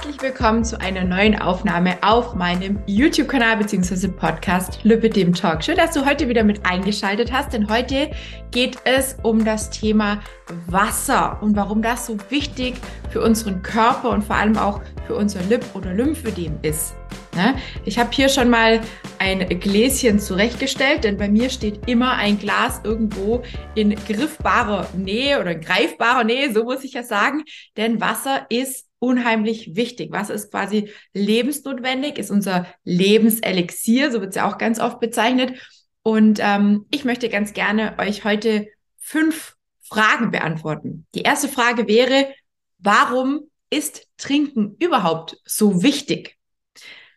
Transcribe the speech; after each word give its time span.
herzlich 0.00 0.22
willkommen 0.22 0.64
zu 0.64 0.80
einer 0.80 1.04
neuen 1.04 1.38
Aufnahme 1.38 1.98
auf 2.00 2.34
meinem 2.34 2.78
YouTube-Kanal 2.86 3.58
bzw. 3.58 4.08
Podcast 4.08 4.78
Lipidem 4.82 5.34
Talk. 5.34 5.62
Schön, 5.62 5.76
dass 5.76 5.92
du 5.92 6.06
heute 6.06 6.26
wieder 6.26 6.42
mit 6.42 6.64
eingeschaltet 6.64 7.30
hast, 7.30 7.52
denn 7.52 7.68
heute 7.68 8.10
geht 8.50 8.78
es 8.84 9.18
um 9.22 9.44
das 9.44 9.68
Thema 9.68 10.22
Wasser 10.68 11.36
und 11.42 11.54
warum 11.54 11.82
das 11.82 12.06
so 12.06 12.16
wichtig 12.30 12.76
für 13.10 13.20
unseren 13.20 13.60
Körper 13.60 14.08
und 14.08 14.24
vor 14.24 14.36
allem 14.36 14.56
auch 14.56 14.80
für 15.06 15.16
unser 15.16 15.42
Lip- 15.42 15.66
oder 15.74 15.92
Lymphödem 15.92 16.58
ist. 16.62 16.94
Ne? 17.36 17.56
Ich 17.84 17.98
habe 17.98 18.08
hier 18.10 18.30
schon 18.30 18.48
mal 18.48 18.80
ein 19.18 19.46
Gläschen 19.60 20.18
zurechtgestellt, 20.18 21.04
denn 21.04 21.18
bei 21.18 21.28
mir 21.28 21.50
steht 21.50 21.90
immer 21.90 22.12
ein 22.12 22.38
Glas 22.38 22.80
irgendwo 22.84 23.42
in 23.74 23.94
griffbarer 23.94 24.88
Nähe 24.96 25.38
oder 25.38 25.52
in 25.52 25.60
greifbarer 25.60 26.24
Nähe, 26.24 26.54
so 26.54 26.64
muss 26.64 26.84
ich 26.84 26.94
ja 26.94 27.02
sagen, 27.02 27.44
denn 27.76 28.00
Wasser 28.00 28.46
ist 28.48 28.89
unheimlich 29.00 29.74
wichtig. 29.74 30.12
Wasser 30.12 30.34
ist 30.34 30.52
quasi 30.52 30.90
lebensnotwendig, 31.12 32.18
ist 32.18 32.30
unser 32.30 32.66
Lebenselixier, 32.84 34.12
so 34.12 34.20
wird 34.20 34.30
es 34.30 34.36
ja 34.36 34.48
auch 34.48 34.58
ganz 34.58 34.78
oft 34.78 35.00
bezeichnet. 35.00 35.60
Und 36.02 36.38
ähm, 36.40 36.86
ich 36.90 37.04
möchte 37.04 37.28
ganz 37.28 37.52
gerne 37.52 37.96
euch 37.98 38.24
heute 38.24 38.68
fünf 38.98 39.56
Fragen 39.82 40.30
beantworten. 40.30 41.06
Die 41.14 41.22
erste 41.22 41.48
Frage 41.48 41.88
wäre, 41.88 42.32
warum 42.78 43.50
ist 43.70 44.06
Trinken 44.16 44.76
überhaupt 44.78 45.38
so 45.44 45.82
wichtig? 45.82 46.36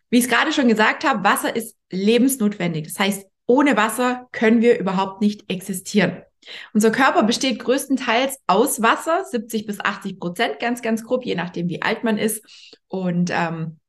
Wie 0.10 0.18
ich 0.18 0.26
es 0.26 0.30
gerade 0.30 0.54
schon 0.54 0.68
gesagt 0.68 1.04
habe, 1.04 1.24
Wasser 1.24 1.56
ist 1.56 1.76
lebensnotwendig. 1.92 2.86
Das 2.86 3.00
heißt, 3.00 3.28
ohne 3.46 3.78
Wasser 3.78 4.28
können 4.32 4.62
wir 4.62 4.80
überhaupt 4.80 5.22
nicht 5.22 5.50
existieren. 5.50 6.24
Unser 6.74 6.92
Körper 6.92 7.24
besteht 7.24 7.60
größtenteils 7.60 8.38
aus 8.48 8.82
Wasser, 8.82 9.26
70 9.26 9.66
bis 9.66 9.80
80 9.80 10.20
Prozent, 10.20 10.60
ganz, 10.60 10.82
ganz 10.82 11.04
grob, 11.04 11.26
je 11.26 11.36
nachdem, 11.36 11.70
wie 11.70 11.82
alt 11.82 12.04
man 12.04 12.18
ist 12.18 12.44
und 12.88 13.32
ähm, 13.32 13.80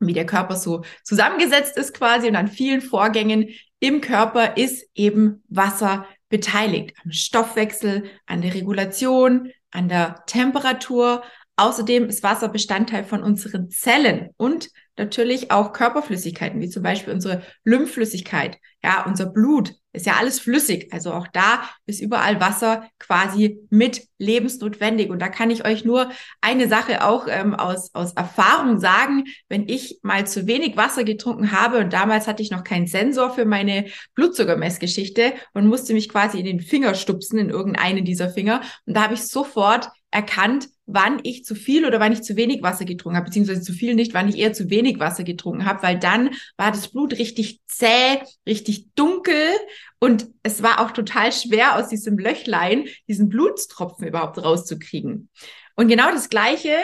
wie 0.00 0.12
der 0.12 0.26
Körper 0.26 0.56
so 0.56 0.82
zusammengesetzt 1.02 1.76
ist 1.76 1.94
quasi. 1.94 2.28
Und 2.28 2.36
an 2.36 2.48
vielen 2.48 2.80
Vorgängen 2.80 3.48
im 3.80 4.00
Körper 4.00 4.56
ist 4.56 4.88
eben 4.94 5.42
Wasser 5.48 6.06
beteiligt. 6.28 6.96
Am 7.04 7.12
Stoffwechsel, 7.12 8.04
an 8.26 8.42
der 8.42 8.54
Regulation, 8.54 9.50
an 9.70 9.88
der 9.88 10.22
Temperatur. 10.26 11.22
Außerdem 11.56 12.08
ist 12.08 12.22
Wasser 12.22 12.48
Bestandteil 12.48 13.04
von 13.04 13.22
unseren 13.22 13.70
Zellen 13.70 14.30
und 14.36 14.70
natürlich 14.98 15.50
auch 15.50 15.72
Körperflüssigkeiten, 15.72 16.60
wie 16.60 16.68
zum 16.68 16.82
Beispiel 16.82 17.12
unsere 17.12 17.42
Lymphflüssigkeit, 17.64 18.58
ja, 18.82 19.04
unser 19.06 19.26
Blut 19.26 19.74
ist 19.92 20.06
ja 20.06 20.14
alles 20.18 20.38
flüssig. 20.38 20.92
Also 20.92 21.12
auch 21.12 21.26
da 21.26 21.62
ist 21.86 22.00
überall 22.00 22.40
Wasser 22.40 22.88
quasi 22.98 23.58
mit 23.70 24.06
lebensnotwendig. 24.18 25.10
Und 25.10 25.20
da 25.20 25.28
kann 25.28 25.50
ich 25.50 25.66
euch 25.66 25.84
nur 25.84 26.10
eine 26.40 26.68
Sache 26.68 27.04
auch 27.04 27.26
ähm, 27.28 27.54
aus, 27.54 27.94
aus 27.94 28.12
Erfahrung 28.12 28.78
sagen. 28.78 29.24
Wenn 29.48 29.68
ich 29.68 29.98
mal 30.02 30.26
zu 30.26 30.46
wenig 30.46 30.76
Wasser 30.76 31.04
getrunken 31.04 31.52
habe 31.52 31.78
und 31.78 31.92
damals 31.92 32.26
hatte 32.26 32.42
ich 32.42 32.50
noch 32.50 32.64
keinen 32.64 32.86
Sensor 32.86 33.30
für 33.34 33.44
meine 33.44 33.86
Blutzuckermessgeschichte 34.14 35.32
und 35.54 35.66
musste 35.66 35.94
mich 35.94 36.08
quasi 36.08 36.38
in 36.38 36.44
den 36.44 36.60
Finger 36.60 36.94
stupsen, 36.94 37.38
in 37.38 37.50
irgendeinen 37.50 38.04
dieser 38.04 38.30
Finger. 38.30 38.60
Und 38.86 38.94
da 38.96 39.02
habe 39.02 39.14
ich 39.14 39.26
sofort 39.26 39.88
erkannt, 40.10 40.68
wann 40.86 41.20
ich 41.22 41.44
zu 41.44 41.54
viel 41.54 41.84
oder 41.84 42.00
wann 42.00 42.12
ich 42.12 42.22
zu 42.22 42.34
wenig 42.36 42.62
Wasser 42.62 42.86
getrunken 42.86 43.16
habe, 43.16 43.26
beziehungsweise 43.26 43.60
zu 43.60 43.72
viel 43.72 43.94
nicht, 43.94 44.14
wann 44.14 44.28
ich 44.28 44.38
eher 44.38 44.54
zu 44.54 44.70
wenig 44.70 44.98
Wasser 44.98 45.22
getrunken 45.22 45.66
habe, 45.66 45.82
weil 45.82 45.98
dann 45.98 46.30
war 46.56 46.70
das 46.70 46.88
Blut 46.88 47.12
richtig 47.18 47.60
zäh, 47.66 48.20
richtig 48.46 48.94
dunkel 48.94 49.52
und 49.98 50.28
es 50.42 50.62
war 50.62 50.80
auch 50.80 50.92
total 50.92 51.30
schwer, 51.32 51.76
aus 51.76 51.88
diesem 51.88 52.18
Löchlein 52.18 52.86
diesen 53.06 53.28
Blutstropfen 53.28 54.08
überhaupt 54.08 54.38
rauszukriegen. 54.38 55.28
Und 55.76 55.88
genau 55.88 56.10
das 56.10 56.30
Gleiche 56.30 56.76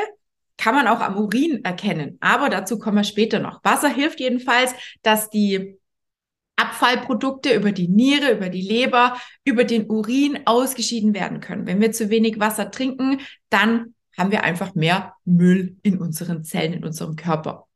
kann 0.59 0.75
man 0.75 0.87
auch 0.87 1.01
am 1.01 1.17
Urin 1.17 1.65
erkennen, 1.65 2.19
aber 2.21 2.51
dazu 2.51 2.79
kommen 2.79 2.99
wir 2.99 3.05
später 3.05 3.41
noch. 3.41 3.65
Wasser 3.65 3.89
hilft 3.89 4.21
jedenfalls, 4.21 4.75
dass 5.03 5.31
die 5.31 5.79
Abfallprodukte 6.57 7.55
über 7.55 7.73
die 7.73 7.89
Niere, 7.89 8.33
über 8.33 8.49
die 8.49 8.63
Leber, 8.63 9.17
über 9.45 9.65
den 9.65 9.91
Urin 9.91 10.41
ausgeschieden 10.47 11.15
werden 11.15 11.41
können. 11.41 11.67
Wenn 11.67 11.81
wir 11.81 11.93
zu 11.93 12.11
wenig 12.11 12.39
Wasser 12.39 12.71
trinken, 12.71 13.21
dann 13.51 13.95
haben 14.17 14.31
wir 14.31 14.45
einfach 14.45 14.75
mehr 14.75 15.15
Müll 15.25 15.77
in 15.83 15.99
unseren 15.99 16.45
Zellen, 16.45 16.75
in 16.75 16.85
unserem 16.85 17.17
Körper. 17.17 17.67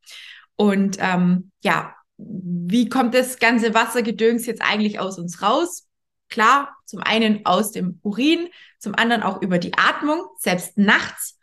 Und 0.55 0.97
ähm, 0.99 1.51
ja, 1.61 1.93
wie 2.17 2.89
kommt 2.89 3.13
das 3.13 3.39
ganze 3.39 3.73
Wassergedöns 3.73 4.45
jetzt 4.45 4.61
eigentlich 4.61 4.99
aus 4.99 5.19
uns 5.19 5.41
raus? 5.41 5.87
Klar, 6.29 6.75
zum 6.85 6.99
einen 7.01 7.45
aus 7.45 7.71
dem 7.71 7.99
Urin, 8.03 8.47
zum 8.77 8.93
anderen 8.95 9.23
auch 9.23 9.41
über 9.41 9.57
die 9.57 9.73
Atmung. 9.77 10.21
Selbst 10.37 10.77
nachts 10.77 11.38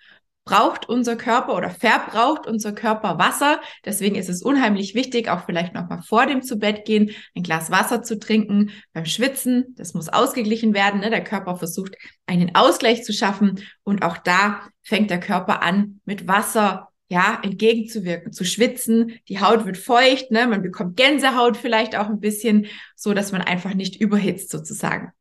braucht 0.47 0.89
unser 0.89 1.17
Körper 1.17 1.57
oder 1.57 1.71
verbraucht 1.71 2.47
unser 2.47 2.73
Körper 2.73 3.19
Wasser. 3.19 3.61
Deswegen 3.84 4.15
ist 4.15 4.31
es 4.31 4.43
unheimlich 4.43 4.95
wichtig, 4.95 5.29
auch 5.29 5.45
vielleicht 5.45 5.75
nochmal 5.75 6.01
vor 6.03 6.25
dem 6.25 6.41
zu 6.41 6.57
Bett 6.57 6.87
gehen, 6.87 7.11
ein 7.34 7.43
Glas 7.43 7.71
Wasser 7.71 8.03
zu 8.03 8.19
trinken. 8.19 8.71
Beim 8.95 9.05
Schwitzen, 9.05 9.75
das 9.77 9.93
muss 9.93 10.09
ausgeglichen 10.09 10.73
werden. 10.73 11.01
Ne? 11.01 11.11
Der 11.11 11.25
Körper 11.25 11.57
versucht, 11.57 11.97
einen 12.27 12.55
Ausgleich 12.55 13.03
zu 13.03 13.12
schaffen. 13.12 13.61
Und 13.83 14.03
auch 14.03 14.17
da 14.17 14.62
fängt 14.83 15.11
der 15.11 15.21
Körper 15.21 15.62
an, 15.62 16.01
mit 16.05 16.29
Wasser 16.29 16.89
ja, 17.09 17.41
entgegenzuwirken, 17.43 18.33
zu 18.33 18.45
schwitzen. 18.45 19.19
Die 19.28 19.41
Haut 19.41 19.67
wird 19.67 19.77
feucht, 19.77 20.31
ne? 20.31 20.47
man 20.47 20.63
bekommt 20.63 20.97
Gänsehaut 20.97 21.57
vielleicht 21.57 21.97
auch 21.97 22.09
ein 22.09 22.21
bisschen, 22.21 22.67
so 22.95 23.15
dass 23.15 23.33
man 23.33 23.43
einfach 23.43 23.75
nicht 23.75 24.01
überhitzt 24.01 24.51
sozusagen. 24.51 25.13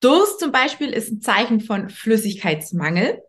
Durst 0.00 0.40
zum 0.40 0.50
Beispiel 0.50 0.90
ist 0.90 1.10
ein 1.10 1.20
Zeichen 1.20 1.60
von 1.60 1.90
Flüssigkeitsmangel. 1.90 3.22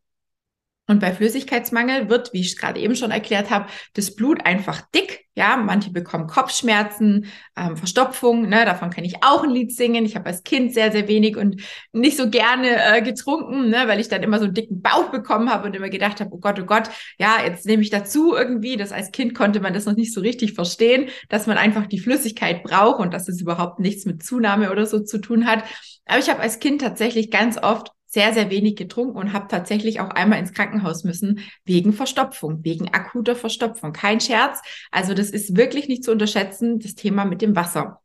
Und 0.87 0.99
bei 0.99 1.11
Flüssigkeitsmangel 1.11 2.09
wird, 2.09 2.31
wie 2.31 2.41
ich 2.41 2.49
es 2.49 2.57
gerade 2.57 2.79
eben 2.79 2.95
schon 2.95 3.09
erklärt 3.09 3.49
habe, 3.49 3.65
das 3.93 4.15
Blut 4.15 4.45
einfach 4.45 4.81
dick. 4.93 5.25
Ja, 5.37 5.57
manche 5.57 5.91
bekommen 5.91 6.27
Kopfschmerzen, 6.27 7.25
ähm, 7.57 7.75
Verstopfung. 7.75 8.47
Ne? 8.47 8.63
Davon 8.63 8.89
kann 8.89 9.03
ich 9.03 9.15
auch 9.21 9.43
ein 9.43 9.49
Lied 9.49 9.75
singen. 9.75 10.05
Ich 10.05 10.15
habe 10.15 10.27
als 10.27 10.43
Kind 10.43 10.73
sehr, 10.73 10.93
sehr 10.93 11.09
wenig 11.09 11.35
und 11.35 11.61
nicht 11.91 12.15
so 12.15 12.29
gerne 12.29 12.69
äh, 12.69 13.01
getrunken, 13.01 13.69
ne? 13.69 13.83
weil 13.87 13.99
ich 13.99 14.07
dann 14.07 14.23
immer 14.23 14.37
so 14.37 14.45
einen 14.45 14.53
dicken 14.53 14.81
Bauch 14.81 15.09
bekommen 15.09 15.49
habe 15.49 15.67
und 15.67 15.75
immer 15.75 15.89
gedacht 15.89 16.21
habe, 16.21 16.29
oh 16.31 16.37
Gott, 16.37 16.57
oh 16.61 16.65
Gott, 16.65 16.89
ja, 17.19 17.43
jetzt 17.43 17.65
nehme 17.65 17.81
ich 17.81 17.89
dazu 17.89 18.33
irgendwie. 18.33 18.77
Das 18.77 18.93
als 18.93 19.11
Kind 19.11 19.35
konnte 19.35 19.59
man 19.59 19.73
das 19.73 19.85
noch 19.85 19.95
nicht 19.95 20.13
so 20.13 20.21
richtig 20.21 20.53
verstehen, 20.53 21.09
dass 21.27 21.47
man 21.47 21.57
einfach 21.57 21.87
die 21.87 21.99
Flüssigkeit 21.99 22.63
braucht 22.63 23.01
und 23.01 23.13
dass 23.13 23.27
es 23.27 23.41
überhaupt 23.41 23.79
nichts 23.79 24.05
mit 24.05 24.23
Zunahme 24.23 24.71
oder 24.71 24.85
so 24.85 24.99
zu 24.99 25.17
tun 25.17 25.47
hat. 25.47 25.63
Aber 26.05 26.19
ich 26.19 26.29
habe 26.29 26.39
als 26.39 26.59
Kind 26.59 26.79
tatsächlich 26.79 27.29
ganz 27.31 27.57
oft 27.57 27.91
sehr, 28.15 28.33
sehr 28.33 28.49
wenig 28.49 28.77
getrunken 28.77 29.17
und 29.17 29.33
habe 29.33 29.49
tatsächlich 29.49 29.99
auch 29.99 30.09
einmal 30.09 30.39
ins 30.39 30.53
Krankenhaus 30.53 31.03
müssen 31.03 31.41
wegen 31.65 31.91
Verstopfung, 31.91 32.63
wegen 32.63 32.93
akuter 32.93 33.35
Verstopfung. 33.35 33.91
Kein 33.91 34.21
Scherz. 34.21 34.61
Also 34.89 35.13
das 35.13 35.29
ist 35.29 35.57
wirklich 35.57 35.89
nicht 35.89 36.05
zu 36.05 36.13
unterschätzen, 36.13 36.79
das 36.79 36.95
Thema 36.95 37.25
mit 37.25 37.41
dem 37.41 37.57
Wasser. 37.57 38.01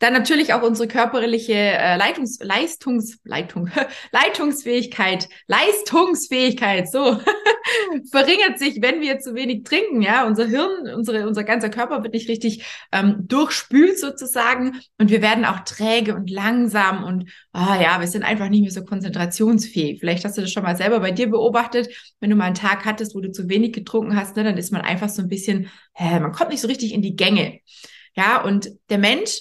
Dann 0.00 0.14
natürlich 0.14 0.52
auch 0.52 0.62
unsere 0.62 0.88
körperliche 0.88 1.52
äh, 1.54 1.96
Leitungs 1.96 2.40
Leistungs 2.40 3.20
Leitung 3.22 3.70
Leitungsfähigkeit, 4.10 5.28
Leistungsfähigkeit, 5.46 6.90
so 6.90 7.20
verringert 8.10 8.58
sich, 8.58 8.80
wenn 8.80 9.00
wir 9.00 9.18
zu 9.18 9.34
wenig 9.34 9.64
trinken. 9.64 10.02
Ja, 10.02 10.26
unser 10.26 10.46
Hirn, 10.46 10.94
unsere, 10.94 11.26
unser 11.26 11.44
ganzer 11.44 11.70
Körper 11.70 12.02
wird 12.02 12.14
nicht 12.14 12.28
richtig 12.28 12.64
ähm, 12.92 13.26
durchspült 13.28 13.98
sozusagen 13.98 14.80
und 14.98 15.10
wir 15.10 15.22
werden 15.22 15.44
auch 15.44 15.60
träge 15.60 16.14
und 16.14 16.30
langsam 16.30 17.04
und 17.04 17.30
ah 17.52 17.80
ja, 17.80 18.00
wir 18.00 18.06
sind 18.06 18.22
einfach 18.22 18.48
nicht 18.48 18.62
mehr 18.62 18.70
so 18.70 18.84
konzentrationsfähig. 18.84 20.00
Vielleicht 20.00 20.24
hast 20.24 20.36
du 20.36 20.42
das 20.42 20.52
schon 20.52 20.62
mal 20.62 20.76
selber 20.76 21.00
bei 21.00 21.10
dir 21.10 21.30
beobachtet, 21.30 21.88
wenn 22.20 22.30
du 22.30 22.36
mal 22.36 22.46
einen 22.46 22.54
Tag 22.54 22.84
hattest, 22.84 23.14
wo 23.14 23.20
du 23.20 23.30
zu 23.30 23.48
wenig 23.48 23.72
getrunken 23.72 24.16
hast, 24.16 24.36
ne, 24.36 24.44
dann 24.44 24.58
ist 24.58 24.72
man 24.72 24.82
einfach 24.82 25.08
so 25.08 25.22
ein 25.22 25.28
bisschen, 25.28 25.70
äh, 25.94 26.20
man 26.20 26.32
kommt 26.32 26.50
nicht 26.50 26.60
so 26.60 26.68
richtig 26.68 26.92
in 26.92 27.02
die 27.02 27.16
Gänge. 27.16 27.60
Ja, 28.14 28.42
und 28.42 28.70
der 28.90 28.98
Mensch, 28.98 29.40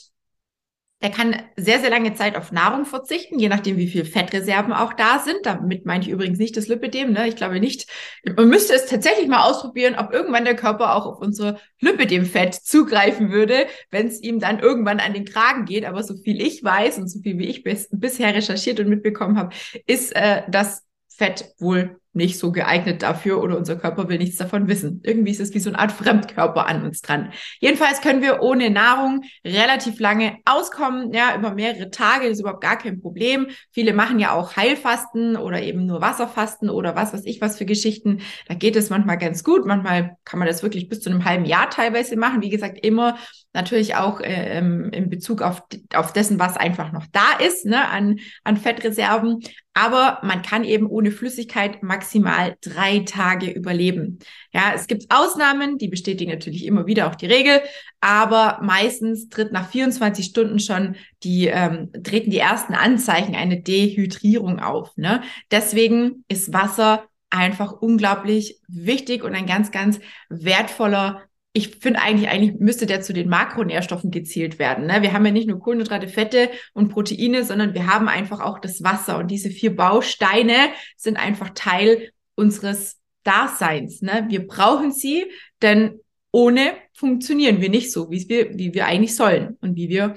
der 1.02 1.10
kann 1.10 1.36
sehr, 1.58 1.80
sehr 1.80 1.90
lange 1.90 2.14
Zeit 2.14 2.36
auf 2.36 2.52
Nahrung 2.52 2.86
verzichten, 2.86 3.40
je 3.40 3.50
nachdem, 3.50 3.78
wie 3.78 3.88
viel 3.88 4.06
Fettreserven 4.06 4.72
auch 4.72 4.94
da 4.94 5.20
sind. 5.20 5.46
Damit 5.46 5.86
meine 5.86 6.04
ich 6.04 6.10
übrigens 6.10 6.38
nicht 6.38 6.56
das 6.58 6.68
Lipidem. 6.68 7.14
Ne? 7.14 7.28
Ich 7.28 7.36
glaube 7.36 7.60
nicht. 7.60 7.90
Man 8.36 8.50
müsste 8.50 8.74
es 8.74 8.86
tatsächlich 8.86 9.28
mal 9.28 9.50
ausprobieren, 9.50 9.96
ob 9.98 10.14
irgendwann 10.14 10.46
der 10.46 10.56
Körper 10.56 10.96
auch 10.96 11.06
auf 11.06 11.20
unser 11.20 11.60
Lipidem-Fett 11.80 12.54
zugreifen 12.54 13.32
würde, 13.32 13.66
wenn 13.90 14.08
es 14.08 14.22
ihm 14.22 14.40
dann 14.40 14.60
irgendwann 14.60 15.00
an 15.00 15.14
den 15.14 15.26
Kragen 15.26 15.66
geht. 15.66 15.86
Aber 15.86 16.04
so 16.04 16.16
viel 16.16 16.42
ich 16.42 16.64
weiß 16.64 16.98
und 17.00 17.08
so 17.08 17.20
viel 17.22 17.40
wie 17.40 17.48
ich 17.48 17.64
bis, 17.64 17.90
bisher 17.92 18.36
recherchiert 18.36 18.80
und 18.80 18.90
mitbekommen 18.90 19.38
habe, 19.38 19.56
ist 19.88 20.16
äh, 20.16 20.44
das 20.50 20.84
Fett 21.08 21.54
wohl 21.60 22.01
nicht 22.14 22.38
so 22.38 22.52
geeignet 22.52 23.02
dafür 23.02 23.42
oder 23.42 23.58
unser 23.58 23.76
Körper 23.76 24.10
will 24.10 24.18
nichts 24.18 24.38
davon 24.38 24.68
wissen. 24.68 25.02
Irgendwie 25.04 25.32
ist 25.32 25.40
es 25.40 25.54
wie 25.54 25.60
so 25.60 25.70
eine 25.70 25.80
Art 25.80 25.92
Fremdkörper 25.92 26.68
an 26.68 26.84
uns 26.84 27.02
dran. 27.02 27.32
Jedenfalls 27.60 28.02
können 28.02 28.22
wir 28.22 28.42
ohne 28.42 28.70
Nahrung 28.70 29.24
relativ 29.46 30.00
lange 30.00 30.38
auskommen, 30.46 31.14
ja, 31.14 31.36
über 31.38 31.54
mehrere 31.54 31.90
Tage, 31.90 32.26
das 32.26 32.34
ist 32.34 32.42
überhaupt 32.42 32.62
gar 32.62 32.78
kein 32.78 33.02
Problem. 33.02 33.48
Viele 33.72 33.94
machen 33.94 34.20
ja 34.20 34.34
auch 34.34 34.56
Heilfasten 34.56 35.38
oder 35.38 35.62
eben 35.62 35.86
nur 35.86 36.02
Wasserfasten 36.02 36.70
oder 36.70 36.96
was 36.96 37.14
weiß 37.14 37.26
ich 37.26 37.40
was 37.42 37.58
für 37.58 37.66
Geschichten. 37.66 38.20
Da 38.48 38.56
geht 38.56 38.76
es 38.76 38.90
manchmal 38.90 39.18
ganz 39.18 39.44
gut, 39.44 39.66
manchmal 39.66 40.18
kann 40.26 40.40
man 40.40 40.48
das 40.48 40.64
wirklich 40.64 40.90
bis 40.90 41.02
zu 41.02 41.10
einem 41.10 41.26
halben 41.26 41.46
Jahr 41.46 41.70
teilweise 41.70 42.18
machen. 42.18 42.42
Wie 42.42 42.50
gesagt, 42.50 42.86
immer 42.86 43.18
natürlich 43.54 43.96
auch 43.96 44.22
äh, 44.22 44.58
ähm, 44.58 44.90
in 44.92 45.10
Bezug 45.10 45.42
auf, 45.42 45.64
auf 45.94 46.14
dessen, 46.14 46.40
was 46.40 46.58
einfach 46.58 46.92
noch 46.92 47.06
da 47.12 47.38
ist, 47.46 47.66
ne, 47.66 47.90
an, 47.90 48.20
an 48.44 48.58
Fettreserven. 48.58 49.40
Aber 49.74 50.20
man 50.24 50.42
kann 50.42 50.64
eben 50.64 50.88
ohne 50.88 51.12
Flüssigkeit 51.12 51.82
maximal 51.84 52.56
drei 52.62 53.00
Tage 53.00 53.50
überleben. 53.50 54.20
Ja, 54.54 54.74
es 54.76 54.88
gibt 54.88 55.06
Ausnahmen, 55.10 55.78
die 55.78 55.88
bestätigen 55.88 56.32
natürlich 56.32 56.66
immer 56.66 56.88
wieder 56.88 57.08
auch 57.08 57.16
die 57.16 57.28
Regel, 57.28 57.62
aber 58.02 58.60
meistens 58.62 59.30
tritt 59.30 59.52
nach 59.52 59.70
24 59.70 60.26
Stunden 60.26 60.60
schon 60.60 60.96
die, 61.24 61.48
ähm, 61.48 61.92
treten 62.04 62.32
die 62.32 62.40
ersten 62.40 62.74
Anzeichen 62.74 63.36
eine 63.36 63.62
Dehydrierung 63.62 64.60
auf. 64.60 64.96
Ne? 64.98 65.22
Deswegen 65.52 66.26
ist 66.28 66.54
Wasser 66.54 67.06
einfach 67.30 67.72
unglaublich 67.72 68.60
wichtig 68.68 69.24
und 69.24 69.34
ein 69.34 69.46
ganz, 69.46 69.72
ganz 69.72 70.00
wertvoller 70.30 71.22
ich 71.54 71.78
finde 71.78 72.02
eigentlich, 72.02 72.30
eigentlich 72.30 72.60
müsste 72.60 72.86
der 72.86 73.02
zu 73.02 73.12
den 73.12 73.28
Makronährstoffen 73.28 74.10
gezählt 74.10 74.58
werden. 74.58 74.88
Ne? 74.88 75.02
Wir 75.02 75.12
haben 75.12 75.26
ja 75.26 75.32
nicht 75.32 75.50
nur 75.50 75.60
Kohlenhydrate, 75.60 76.08
Fette 76.08 76.50
und 76.74 76.90
Proteine, 76.90 77.44
sondern 77.44 77.74
wir 77.74 77.88
haben 77.88 78.08
einfach 78.08 78.40
auch 78.40 78.60
das 78.60 78.84
Wasser. 78.84 79.18
Und 79.18 79.30
diese 79.30 79.50
vier 79.50 79.76
Bausteine 79.76 80.70
sind 80.96 81.18
einfach 81.18 81.50
Teil 81.54 82.12
unseres 82.36 83.00
Daseins. 83.24 84.02
Ne? 84.02 84.28
Wir 84.30 84.48
brauchen 84.48 84.94
sie, 84.94 85.26
denn 85.62 86.00
ohne 86.32 86.74
funktionieren 86.94 87.60
wir 87.60 87.70
nicht 87.70 87.92
so, 87.92 88.10
wie 88.10 88.28
wir, 88.30 88.58
wie 88.58 88.74
wir 88.74 88.86
eigentlich 88.86 89.16
sollen 89.16 89.58
und 89.60 89.76
wie 89.76 89.90
wir 89.90 90.16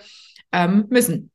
ähm, 0.52 0.86
müssen. 0.88 1.32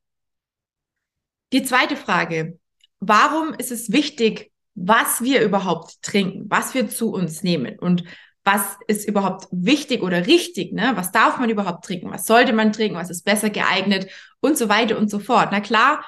Die 1.52 1.64
zweite 1.64 1.98
Frage. 1.98 2.58
Warum 3.02 3.54
ist 3.54 3.72
es 3.72 3.92
wichtig, 3.92 4.52
was 4.76 5.22
wir 5.22 5.42
überhaupt 5.42 6.02
trinken, 6.02 6.46
was 6.48 6.74
wir 6.74 6.88
zu 6.90 7.12
uns 7.12 7.44
nehmen 7.44 7.78
und 7.80 8.06
was 8.52 8.78
ist 8.88 9.08
überhaupt 9.08 9.48
wichtig 9.52 10.02
oder 10.02 10.26
richtig, 10.26 10.74
ne? 10.74 10.94
Was 10.96 11.12
darf 11.12 11.38
man 11.38 11.52
überhaupt 11.52 11.86
trinken? 11.86 12.10
Was 12.10 12.26
sollte 12.26 12.52
man 12.52 12.74
trinken? 12.74 12.98
Was 12.98 13.12
ist 13.12 13.24
besser 13.24 13.52
geeignet? 13.52 14.08
Und 14.40 14.58
so 14.58 14.70
weiter 14.70 14.98
und 14.98 15.10
so 15.12 15.20
fort. 15.20 15.50
Na 15.52 15.60
klar, 15.60 16.04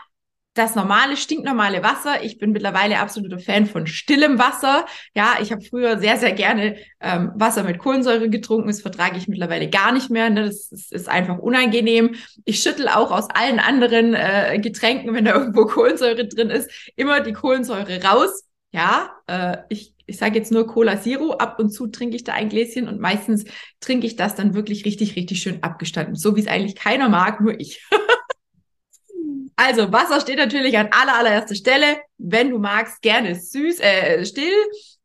das 0.56 0.76
normale, 0.76 1.18
stinknormale 1.18 1.84
Wasser. 1.84 2.24
Ich 2.24 2.40
bin 2.40 2.52
mittlerweile 2.52 3.00
absoluter 3.00 3.38
Fan 3.38 3.68
von 3.68 3.86
stillem 3.86 4.40
Wasser. 4.40 4.86
Ja, 5.16 5.36
ich 5.40 5.52
habe 5.52 5.62
früher 5.62 6.00
sehr, 6.00 6.18
sehr 6.18 6.32
gerne 6.32 6.78
ähm, 7.00 7.32
Wasser 7.36 7.64
mit 7.64 7.78
Kohlensäure 7.78 8.30
getrunken. 8.30 8.68
Das 8.68 8.82
vertrage 8.82 9.18
ich 9.18 9.28
mittlerweile 9.28 9.70
gar 9.70 9.92
nicht 9.92 10.10
mehr. 10.10 10.30
Ne? 10.32 10.46
Das, 10.46 10.70
das 10.70 10.92
ist 10.92 11.10
einfach 11.10 11.38
unangenehm. 11.38 12.16
Ich 12.44 12.62
schüttel 12.64 12.88
auch 12.88 13.12
aus 13.12 13.30
allen 13.30 13.60
anderen 13.60 14.16
äh, 14.16 14.60
Getränken, 14.60 15.14
wenn 15.14 15.26
da 15.26 15.36
irgendwo 15.36 15.66
Kohlensäure 15.68 16.28
drin 16.28 16.50
ist, 16.50 16.92
immer 16.96 17.22
die 17.22 17.34
Kohlensäure 17.34 18.04
raus. 18.04 18.46
Ja, 18.74 19.12
äh, 19.28 19.58
ich, 19.70 19.91
ich 20.06 20.18
sage 20.18 20.38
jetzt 20.38 20.52
nur 20.52 20.68
Cola 20.68 21.02
Zero. 21.02 21.34
Ab 21.34 21.60
und 21.60 21.70
zu 21.70 21.88
trinke 21.88 22.16
ich 22.16 22.24
da 22.24 22.34
ein 22.34 22.50
Gläschen 22.50 22.88
und 22.88 23.00
meistens 23.00 23.46
trinke 23.80 24.08
ich 24.08 24.16
das 24.16 24.36
dann 24.36 24.54
wirklich 24.54 24.86
richtig, 24.86 25.16
richtig 25.16 25.42
schön 25.42 25.64
abgestanden. 25.64 26.16
So 26.16 26.36
wie 26.36 26.42
es 26.42 26.48
eigentlich 26.48 26.76
keiner 26.76 27.10
mag, 27.10 27.42
nur 27.42 27.60
ich. 27.60 27.86
also 29.56 29.92
Wasser 29.92 30.22
steht 30.22 30.38
natürlich 30.38 30.78
an 30.78 30.90
aller, 30.92 31.18
allererster 31.18 31.56
Stelle. 31.56 31.98
Wenn 32.18 32.50
du 32.50 32.60
magst, 32.60 33.02
gerne 33.02 33.36
süß, 33.36 33.80
äh, 33.80 34.26
still, 34.26 34.54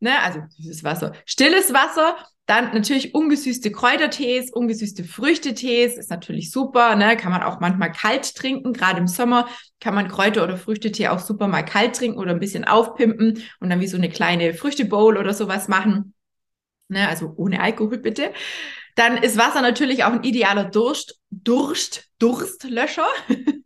ne, 0.01 0.21
also 0.23 0.41
süßes 0.49 0.85
Wasser, 0.85 1.13
stilles 1.25 1.73
Wasser 1.73 2.17
dann 2.47 2.73
natürlich 2.73 3.13
ungesüßte 3.13 3.73
Kräutertees, 3.73 4.53
ungesüßte 4.53 5.03
Früchtetees 5.03 5.99
ist 5.99 6.11
natürlich 6.11 6.53
super, 6.53 6.95
ne? 6.95 7.17
Kann 7.17 7.33
man 7.33 7.43
auch 7.43 7.59
manchmal 7.59 7.91
kalt 7.91 8.37
trinken. 8.37 8.73
Gerade 8.73 9.01
im 9.01 9.09
Sommer 9.09 9.49
kann 9.81 9.97
man 9.97 10.07
Kräuter- 10.07 10.45
oder 10.45 10.57
Früchtetee 10.57 11.09
auch 11.09 11.19
super 11.19 11.49
mal 11.49 11.65
kalt 11.65 11.97
trinken 11.97 12.19
oder 12.19 12.31
ein 12.31 12.39
bisschen 12.41 12.65
aufpimpen 12.65 13.43
und 13.59 13.71
dann 13.71 13.81
wie 13.81 13.89
so 13.89 13.97
eine 13.97 14.09
kleine 14.09 14.55
Früchtebowl 14.55 15.17
oder 15.17 15.35
sowas 15.35 15.67
machen. 15.67 16.15
Ne? 16.89 17.09
Also 17.09 17.35
ohne 17.37 17.61
Alkohol 17.61 17.99
bitte. 17.99 18.33
Dann 18.95 19.19
ist 19.19 19.37
Wasser 19.37 19.61
natürlich 19.61 20.05
auch 20.05 20.13
ein 20.13 20.23
idealer 20.23 20.65
Durst, 20.65 21.21
Durst, 21.31 22.09
Durstlöscher. 22.21 23.09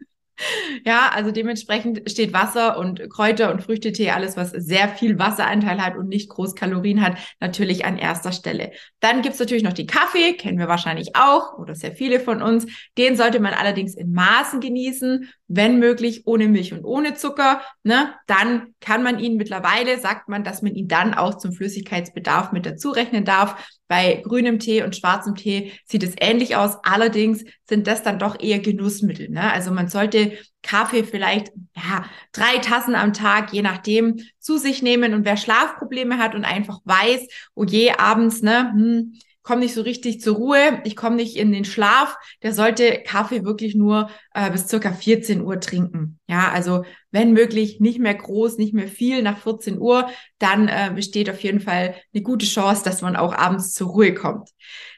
Ja, 0.85 1.11
also 1.15 1.31
dementsprechend 1.31 2.11
steht 2.11 2.33
Wasser 2.33 2.79
und 2.79 3.09
Kräuter 3.11 3.53
und 3.53 3.63
Früchtetee, 3.63 4.11
alles, 4.11 4.37
was 4.37 4.51
sehr 4.51 4.89
viel 4.89 5.19
Wasseranteil 5.19 5.81
hat 5.85 5.97
und 5.97 6.09
nicht 6.09 6.29
groß 6.31 6.55
Kalorien 6.55 7.03
hat, 7.03 7.19
natürlich 7.41 7.85
an 7.85 7.99
erster 7.99 8.33
Stelle. 8.33 8.73
Dann 9.01 9.23
gibt's 9.23 9.39
natürlich 9.39 9.63
noch 9.63 9.73
den 9.73 9.87
Kaffee, 9.87 10.35
kennen 10.35 10.59
wir 10.59 10.69
wahrscheinlich 10.69 11.15
auch 11.15 11.59
oder 11.59 11.75
sehr 11.75 11.93
viele 11.93 12.21
von 12.21 12.43
uns. 12.43 12.67
Den 12.97 13.17
sollte 13.17 13.41
man 13.41 13.55
allerdings 13.55 13.95
in 13.95 14.13
Maßen 14.13 14.61
genießen, 14.61 15.29
wenn 15.53 15.81
möglich 15.81 16.23
ohne 16.27 16.47
Milch 16.47 16.73
und 16.73 16.85
ohne 16.85 17.15
Zucker. 17.15 17.61
Ne? 17.83 18.15
Dann 18.29 18.73
kann 18.81 19.03
man 19.03 19.19
ihn 19.19 19.37
mittlerweile, 19.37 19.99
sagt 19.99 20.29
man, 20.29 20.45
dass 20.45 20.63
man 20.63 20.77
ihn 20.77 20.87
dann 20.87 21.13
auch 21.13 21.39
zum 21.39 21.53
Flüssigkeitsbedarf 21.53 22.53
mit 22.53 22.67
dazu 22.67 22.91
rechnen 22.91 23.25
darf. 23.25 23.57
Bei 23.89 24.23
grünem 24.25 24.61
Tee 24.61 24.85
und 24.85 24.95
schwarzem 24.95 25.35
Tee 25.35 25.73
sieht 25.85 26.05
es 26.05 26.15
ähnlich 26.21 26.55
aus. 26.55 26.77
Allerdings 26.85 27.45
sind 27.69 27.89
das 27.89 28.05
dann 28.05 28.21
doch 28.21 28.39
eher 28.39 28.61
Genussmittel. 28.61 29.29
Ne? 29.29 29.53
Also 29.53 29.73
man 29.73 29.89
sollte 29.89 30.39
Kaffee 30.63 31.03
vielleicht 31.03 31.51
ja, 31.75 32.05
drei 32.31 32.59
Tassen 32.59 32.95
am 32.95 33.13
Tag, 33.13 33.53
je 33.53 33.63
nachdem, 33.63 34.21
zu 34.39 34.57
sich 34.57 34.83
nehmen. 34.83 35.15
Und 35.15 35.25
wer 35.25 35.37
Schlafprobleme 35.37 36.19
hat 36.19 36.37
und 36.37 36.45
einfach 36.45 36.79
weiß, 36.85 37.27
oh 37.57 37.65
je, 37.65 37.91
abends, 37.91 38.41
ne, 38.41 38.71
hm, 38.73 39.19
komme 39.51 39.63
nicht 39.63 39.75
so 39.75 39.83
richtig 39.83 40.21
zur 40.21 40.37
Ruhe, 40.37 40.81
ich 40.85 40.95
komme 40.95 41.17
nicht 41.17 41.37
in 41.37 41.51
den 41.51 41.65
Schlaf, 41.65 42.17
der 42.45 42.55
sollte 42.55 43.03
Kaffee 43.05 43.45
wirklich 43.45 43.75
nur 43.75 44.09
äh, 44.33 44.49
bis 44.49 44.69
circa 44.69 44.93
14 44.93 45.41
Uhr 45.41 45.59
trinken. 45.59 46.21
Ja, 46.29 46.53
also 46.53 46.85
wenn 47.11 47.33
möglich 47.33 47.81
nicht 47.81 47.99
mehr 47.99 48.15
groß, 48.15 48.59
nicht 48.59 48.75
mehr 48.75 48.87
viel 48.87 49.23
nach 49.23 49.39
14 49.39 49.81
Uhr, 49.81 50.09
dann 50.39 50.69
äh, 50.69 50.93
besteht 50.95 51.29
auf 51.29 51.41
jeden 51.41 51.59
Fall 51.59 51.97
eine 52.15 52.23
gute 52.23 52.47
Chance, 52.47 52.85
dass 52.85 53.03
man 53.03 53.17
auch 53.17 53.35
abends 53.35 53.75
zur 53.75 53.89
Ruhe 53.89 54.15
kommt. 54.15 54.51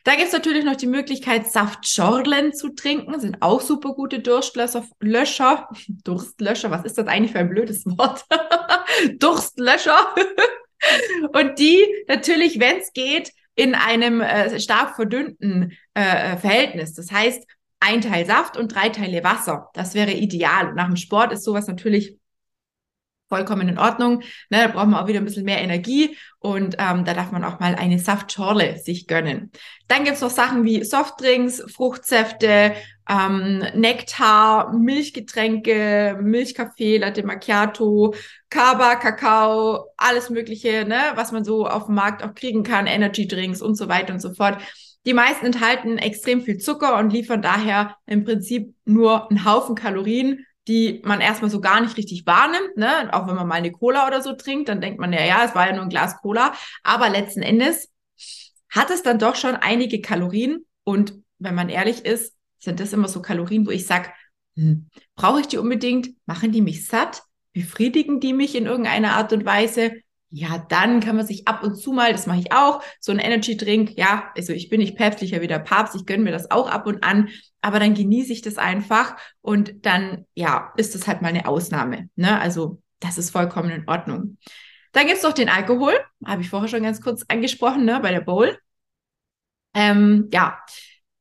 Da 0.05 0.17
gibt's 0.17 0.35
natürlich 0.35 0.67
noch 0.67 0.77
die 0.77 0.87
Möglichkeit, 0.87 1.51
Saftschorlen 1.51 2.53
zu 2.53 2.75
trinken, 2.75 3.19
sind 3.21 3.39
auch 3.41 3.63
super 3.63 3.95
gute 3.95 4.19
Durstlöscher. 4.19 4.85
Löscher, 5.01 5.67
Durstlöscher, 6.05 6.71
was 6.71 6.85
ist 6.85 6.99
das 6.99 7.07
eigentlich 7.07 7.33
für 7.33 7.39
ein 7.39 7.49
blödes 7.49 7.87
Wort? 7.87 8.27
Durstlöscher. 9.19 10.15
Und 11.33 11.59
die 11.59 11.83
natürlich, 12.07 12.61
wenn 12.61 12.77
es 12.77 12.93
geht, 12.93 13.33
in 13.55 13.75
einem 13.75 14.21
äh, 14.21 14.59
stark 14.61 14.97
verdünnten 14.97 15.73
äh, 15.95 16.37
Verhältnis. 16.37 16.95
Das 16.95 17.11
heißt, 17.11 17.45
ein 17.81 18.01
Teil 18.01 18.25
Saft 18.27 18.57
und 18.57 18.75
drei 18.75 18.89
Teile 18.89 19.25
Wasser. 19.25 19.69
Das 19.75 19.95
wäre 19.95 20.13
ideal. 20.13 20.69
Und 20.69 20.77
nach 20.77 20.87
dem 20.87 20.97
Sport 20.97 21.33
ist 21.33 21.45
sowas 21.45 21.67
natürlich 21.67 22.17
vollkommen 23.33 23.67
in 23.67 23.79
Ordnung. 23.79 24.21
Ne, 24.51 24.59
da 24.59 24.67
braucht 24.67 24.89
man 24.89 25.03
auch 25.03 25.09
wieder 25.09 25.19
ein 25.19 25.25
bisschen 25.25 25.47
mehr 25.47 25.63
Energie 25.63 26.19
und 26.39 26.77
ähm, 26.79 27.07
da 27.07 27.15
darf 27.15 27.33
man 27.33 27.45
auch 27.45 27.61
mal 27.61 27.75
eine 27.75 27.99
Saftschorle 27.99 28.77
sich 28.77 29.07
gönnen. 29.07 29.51
Dann 29.89 30.05
gibt's 30.05 30.21
noch 30.21 30.29
Sachen 30.29 30.65
wie 30.65 30.85
Softdrinks, 30.85 31.65
Fruchtsäfte, 31.73 32.75
ähm, 33.09 33.65
Nektar, 33.75 34.75
Milchgetränke, 34.75 36.19
Milchkaffee, 36.21 36.99
Latte 36.99 37.23
Macchiato, 37.23 38.15
Kaba, 38.51 38.97
Kakao, 38.97 39.87
alles 39.97 40.29
Mögliche, 40.29 40.85
ne, 40.85 41.01
was 41.15 41.33
man 41.33 41.43
so 41.43 41.67
auf 41.67 41.87
dem 41.87 41.95
Markt 41.95 42.23
auch 42.23 42.35
kriegen 42.35 42.65
kann, 42.65 42.87
Energy 42.87 43.27
Drinks 43.27 43.63
und 43.63 43.77
so 43.77 43.89
weiter 43.89 44.13
und 44.13 44.21
so 44.21 44.35
fort. 44.35 44.59
Die 45.07 45.15
meisten 45.15 45.47
enthalten 45.47 45.97
extrem 45.97 46.43
viel 46.43 46.59
Zucker 46.59 46.99
und 46.99 47.15
liefern 47.15 47.41
daher 47.41 47.97
im 48.05 48.25
Prinzip 48.25 48.75
nur 48.85 49.31
einen 49.31 49.47
Haufen 49.47 49.75
Kalorien 49.75 50.45
die 50.69 51.03
man 51.05 51.21
erstmal 51.21 51.51
so 51.51 51.61
gar 51.61 51.81
nicht 51.81 51.97
richtig 51.97 52.25
wahrnimmt, 52.27 52.77
ne? 52.77 53.13
Auch 53.13 53.27
wenn 53.27 53.35
man 53.35 53.49
mal 53.49 53.57
eine 53.57 53.73
Cola 53.73 54.07
oder 54.07 54.23
so 54.23 54.33
trinkt, 54.33 54.69
dann 54.69 54.81
denkt 54.81 55.01
man 55.01 55.13
ja, 55.13 55.25
ja, 55.25 55.45
es 55.45 55.55
war 55.55 55.67
ja 55.67 55.73
nur 55.73 55.83
ein 55.83 55.89
Glas 55.89 56.19
Cola. 56.19 56.55
Aber 56.83 57.09
letzten 57.09 57.43
Endes 57.43 57.91
hat 58.71 58.91
es 58.91 59.03
dann 59.03 59.19
doch 59.19 59.35
schon 59.37 59.57
einige 59.57 60.01
Kalorien. 60.01 60.65
Und 60.85 61.15
wenn 61.39 61.55
man 61.55 61.69
ehrlich 61.69 62.05
ist, 62.05 62.35
sind 62.59 62.79
das 62.79 62.93
immer 62.93 63.09
so 63.09 63.21
Kalorien, 63.21 63.67
wo 63.67 63.71
ich 63.71 63.87
sage, 63.87 64.11
hm, 64.57 64.89
brauche 65.17 65.41
ich 65.41 65.49
die 65.49 65.59
unbedingt? 65.59 66.11
Machen 66.27 66.53
die 66.53 66.63
mich 66.63 66.87
satt? 66.87 67.23
Befriedigen 67.53 68.21
die 68.21 68.33
mich 68.33 68.55
in 68.55 68.67
irgendeiner 68.67 69.15
Art 69.15 69.33
und 69.33 69.45
Weise? 69.45 69.93
Ja, 70.31 70.65
dann 70.71 71.01
kann 71.01 71.17
man 71.17 71.27
sich 71.27 71.47
ab 71.47 71.63
und 71.63 71.77
zu 71.77 71.93
mal, 71.93 72.13
das 72.13 72.27
mache 72.27 72.39
ich 72.39 72.53
auch, 72.53 72.83
so 73.01 73.13
ein 73.13 73.19
Energy 73.19 73.55
Drink, 73.55 73.99
ja, 73.99 74.33
also 74.35 74.55
ich 74.55 74.71
bin 74.71 74.81
nicht 74.81 74.97
päpstlicher 74.97 75.43
wie 75.43 75.47
der 75.47 75.59
Papst, 75.59 75.95
ich 75.95 76.07
gönne 76.07 76.25
mir 76.25 76.33
das 76.33 76.51
auch 76.51 76.71
ab 76.71 76.87
und 76.87 77.05
an, 77.05 77.29
aber 77.63 77.79
dann 77.81 77.95
genieße 77.95 78.33
ich 78.33 78.43
das 78.43 78.59
einfach 78.59 79.17
und 79.41 79.87
dann, 79.87 80.27
ja, 80.35 80.73
ist 80.77 80.95
das 80.95 81.07
halt 81.07 81.23
mal 81.23 81.29
eine 81.29 81.47
Ausnahme, 81.47 82.11
ne, 82.17 82.39
also 82.41 82.83
das 83.01 83.19
ist 83.19 83.31
vollkommen 83.31 83.71
in 83.71 83.89
Ordnung. 83.89 84.37
Dann 84.93 85.07
gibt's 85.07 85.23
noch 85.23 85.33
den 85.33 85.49
Alkohol, 85.49 85.95
habe 86.25 86.43
ich 86.43 86.51
vorher 86.51 86.69
schon 86.69 86.83
ganz 86.83 87.01
kurz 87.01 87.25
angesprochen, 87.29 87.85
ne, 87.85 87.99
bei 88.01 88.11
der 88.11 88.21
Bowl. 88.21 88.59
Ähm, 89.75 90.29
ja, 90.33 90.59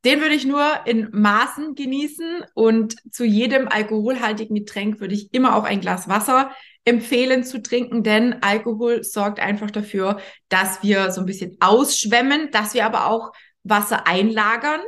den 0.03 0.19
würde 0.19 0.35
ich 0.35 0.45
nur 0.45 0.65
in 0.85 1.09
Maßen 1.11 1.75
genießen 1.75 2.43
und 2.53 2.95
zu 3.13 3.23
jedem 3.23 3.67
alkoholhaltigen 3.67 4.55
Getränk 4.55 4.99
würde 4.99 5.13
ich 5.13 5.33
immer 5.33 5.55
auch 5.55 5.63
ein 5.63 5.79
Glas 5.79 6.09
Wasser 6.09 6.51
empfehlen 6.83 7.43
zu 7.43 7.61
trinken, 7.61 8.03
denn 8.03 8.41
Alkohol 8.41 9.03
sorgt 9.03 9.39
einfach 9.39 9.69
dafür, 9.69 10.19
dass 10.49 10.81
wir 10.81 11.11
so 11.11 11.21
ein 11.21 11.27
bisschen 11.27 11.55
ausschwemmen, 11.59 12.49
dass 12.51 12.73
wir 12.73 12.85
aber 12.85 13.05
auch 13.05 13.31
Wasser 13.63 14.07
einlagern 14.07 14.81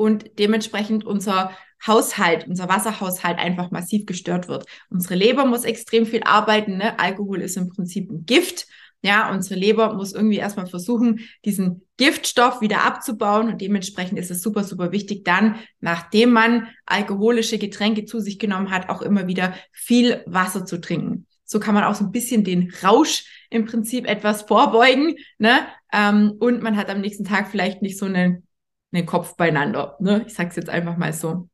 und 0.00 0.38
dementsprechend 0.38 1.04
unser 1.04 1.50
Haushalt, 1.86 2.48
unser 2.48 2.70
Wasserhaushalt 2.70 3.38
einfach 3.38 3.70
massiv 3.70 4.06
gestört 4.06 4.48
wird. 4.48 4.64
Unsere 4.88 5.14
Leber 5.14 5.44
muss 5.44 5.64
extrem 5.64 6.06
viel 6.06 6.22
arbeiten. 6.24 6.78
Ne? 6.78 6.98
Alkohol 6.98 7.42
ist 7.42 7.58
im 7.58 7.68
Prinzip 7.68 8.10
ein 8.10 8.24
Gift 8.24 8.66
Ja, 9.02 9.30
unsere 9.30 9.58
Leber 9.58 9.94
muss 9.94 10.12
irgendwie 10.12 10.36
erstmal 10.36 10.66
versuchen, 10.66 11.20
diesen 11.44 11.86
Giftstoff 11.96 12.60
wieder 12.60 12.84
abzubauen 12.84 13.48
und 13.48 13.60
dementsprechend 13.60 14.18
ist 14.18 14.30
es 14.30 14.42
super, 14.42 14.64
super 14.64 14.92
wichtig, 14.92 15.24
dann, 15.24 15.56
nachdem 15.80 16.32
man 16.32 16.68
alkoholische 16.84 17.58
Getränke 17.58 18.04
zu 18.04 18.20
sich 18.20 18.38
genommen 18.38 18.70
hat, 18.70 18.88
auch 18.90 19.02
immer 19.02 19.26
wieder 19.26 19.54
viel 19.72 20.22
Wasser 20.26 20.66
zu 20.66 20.80
trinken. 20.80 21.26
So 21.44 21.60
kann 21.60 21.74
man 21.74 21.84
auch 21.84 21.94
so 21.94 22.04
ein 22.04 22.12
bisschen 22.12 22.44
den 22.44 22.72
Rausch 22.82 23.24
im 23.50 23.64
Prinzip 23.64 24.06
etwas 24.06 24.42
vorbeugen, 24.42 25.16
ne? 25.38 25.66
Ähm, 25.92 26.34
und 26.38 26.62
man 26.62 26.76
hat 26.76 26.88
am 26.90 27.00
nächsten 27.00 27.24
Tag 27.24 27.50
vielleicht 27.50 27.82
nicht 27.82 27.98
so 27.98 28.06
einen, 28.06 28.46
einen 28.92 29.06
Kopf 29.06 29.36
beieinander. 29.36 29.96
Ne? 30.00 30.24
Ich 30.26 30.34
sag's 30.34 30.56
jetzt 30.56 30.70
einfach 30.70 30.96
mal 30.96 31.12
so. 31.12 31.48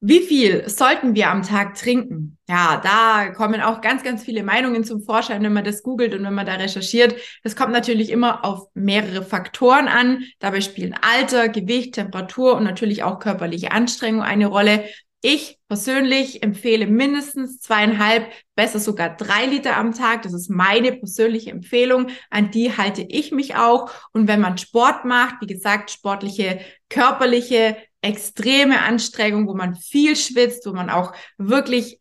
Wie 0.00 0.20
viel 0.20 0.68
sollten 0.68 1.16
wir 1.16 1.28
am 1.28 1.42
Tag 1.42 1.74
trinken? 1.74 2.38
Ja, 2.48 2.80
da 2.84 3.32
kommen 3.32 3.60
auch 3.60 3.80
ganz, 3.80 4.04
ganz 4.04 4.22
viele 4.22 4.44
Meinungen 4.44 4.84
zum 4.84 5.02
Vorschein, 5.02 5.42
wenn 5.42 5.52
man 5.52 5.64
das 5.64 5.82
googelt 5.82 6.14
und 6.14 6.22
wenn 6.22 6.34
man 6.34 6.46
da 6.46 6.54
recherchiert. 6.54 7.16
Das 7.42 7.56
kommt 7.56 7.72
natürlich 7.72 8.10
immer 8.10 8.44
auf 8.44 8.68
mehrere 8.74 9.24
Faktoren 9.24 9.88
an. 9.88 10.22
Dabei 10.38 10.60
spielen 10.60 10.94
Alter, 11.00 11.48
Gewicht, 11.48 11.96
Temperatur 11.96 12.54
und 12.54 12.62
natürlich 12.62 13.02
auch 13.02 13.18
körperliche 13.18 13.72
Anstrengung 13.72 14.22
eine 14.22 14.46
Rolle. 14.46 14.84
Ich 15.20 15.58
persönlich 15.66 16.44
empfehle 16.44 16.86
mindestens 16.86 17.58
zweieinhalb, 17.58 18.30
besser 18.54 18.78
sogar 18.78 19.16
drei 19.16 19.46
Liter 19.46 19.76
am 19.76 19.92
Tag. 19.92 20.22
Das 20.22 20.32
ist 20.32 20.48
meine 20.48 20.92
persönliche 20.92 21.50
Empfehlung. 21.50 22.08
An 22.30 22.52
die 22.52 22.76
halte 22.76 23.02
ich 23.02 23.32
mich 23.32 23.56
auch. 23.56 23.90
Und 24.12 24.28
wenn 24.28 24.40
man 24.40 24.58
Sport 24.58 25.04
macht, 25.04 25.40
wie 25.40 25.48
gesagt, 25.48 25.90
sportliche, 25.90 26.60
körperliche, 26.88 27.76
extreme 28.00 28.82
Anstrengung, 28.82 29.48
wo 29.48 29.54
man 29.54 29.74
viel 29.74 30.14
schwitzt, 30.14 30.64
wo 30.66 30.72
man 30.72 30.88
auch 30.88 31.12
wirklich 31.36 32.00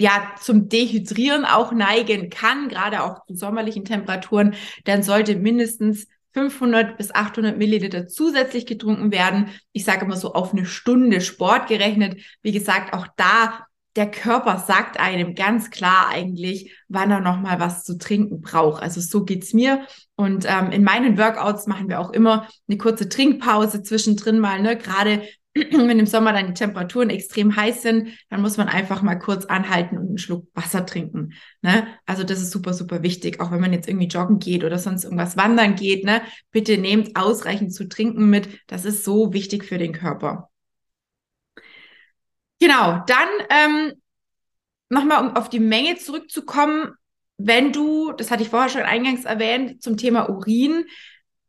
ja, 0.00 0.34
zum 0.40 0.68
Dehydrieren 0.68 1.44
auch 1.44 1.72
neigen 1.72 2.30
kann, 2.30 2.68
gerade 2.68 3.02
auch 3.02 3.24
zu 3.26 3.34
sommerlichen 3.34 3.84
Temperaturen, 3.84 4.54
dann 4.84 5.02
sollte 5.02 5.36
mindestens 5.36 6.06
500 6.34 6.96
bis 6.96 7.14
800 7.14 7.56
Milliliter 7.56 8.06
zusätzlich 8.08 8.66
getrunken 8.66 9.10
werden. 9.12 9.50
Ich 9.72 9.84
sage 9.84 10.04
immer 10.04 10.16
so 10.16 10.34
auf 10.34 10.52
eine 10.52 10.66
Stunde 10.66 11.20
Sport 11.20 11.68
gerechnet. 11.68 12.20
Wie 12.42 12.52
gesagt, 12.52 12.92
auch 12.92 13.06
da 13.16 13.66
der 13.98 14.10
Körper 14.10 14.58
sagt 14.58 15.00
einem 15.00 15.34
ganz 15.34 15.70
klar 15.70 16.08
eigentlich, 16.08 16.72
wann 16.86 17.10
er 17.10 17.20
noch 17.20 17.40
mal 17.40 17.58
was 17.58 17.82
zu 17.82 17.98
trinken 17.98 18.40
braucht. 18.40 18.80
Also 18.80 19.00
so 19.00 19.24
geht's 19.24 19.52
mir. 19.54 19.86
Und 20.14 20.46
ähm, 20.48 20.70
in 20.70 20.84
meinen 20.84 21.18
Workouts 21.18 21.66
machen 21.66 21.88
wir 21.88 21.98
auch 21.98 22.10
immer 22.10 22.48
eine 22.68 22.78
kurze 22.78 23.08
Trinkpause 23.08 23.82
zwischendrin 23.82 24.38
mal. 24.38 24.62
Ne? 24.62 24.76
Gerade 24.76 25.22
wenn 25.70 25.98
im 25.98 26.06
Sommer 26.06 26.32
dann 26.32 26.48
die 26.48 26.54
Temperaturen 26.54 27.10
extrem 27.10 27.54
heiß 27.54 27.82
sind, 27.82 28.10
dann 28.30 28.40
muss 28.40 28.56
man 28.56 28.68
einfach 28.68 29.02
mal 29.02 29.16
kurz 29.16 29.44
anhalten 29.44 29.98
und 29.98 30.08
einen 30.08 30.18
Schluck 30.18 30.48
Wasser 30.54 30.86
trinken. 30.86 31.32
Ne? 31.62 31.86
Also 32.06 32.24
das 32.24 32.40
ist 32.40 32.50
super, 32.50 32.74
super 32.74 33.02
wichtig. 33.02 33.40
Auch 33.40 33.50
wenn 33.50 33.60
man 33.60 33.72
jetzt 33.72 33.88
irgendwie 33.88 34.08
joggen 34.08 34.38
geht 34.38 34.64
oder 34.64 34.78
sonst 34.78 35.04
irgendwas 35.04 35.36
wandern 35.36 35.74
geht, 35.74 36.04
ne? 36.04 36.22
bitte 36.50 36.78
nehmt 36.78 37.16
ausreichend 37.16 37.72
zu 37.74 37.88
trinken 37.88 38.30
mit. 38.30 38.48
Das 38.66 38.84
ist 38.84 39.04
so 39.04 39.32
wichtig 39.32 39.64
für 39.64 39.78
den 39.78 39.92
Körper. 39.92 40.50
Genau, 42.60 43.04
dann 43.06 43.28
ähm, 43.50 43.92
nochmal, 44.88 45.24
um 45.24 45.36
auf 45.36 45.48
die 45.48 45.60
Menge 45.60 45.96
zurückzukommen. 45.96 46.94
Wenn 47.36 47.72
du, 47.72 48.12
das 48.12 48.30
hatte 48.30 48.42
ich 48.42 48.48
vorher 48.48 48.68
schon 48.68 48.82
eingangs 48.82 49.24
erwähnt, 49.24 49.80
zum 49.80 49.96
Thema 49.96 50.28
Urin, 50.28 50.86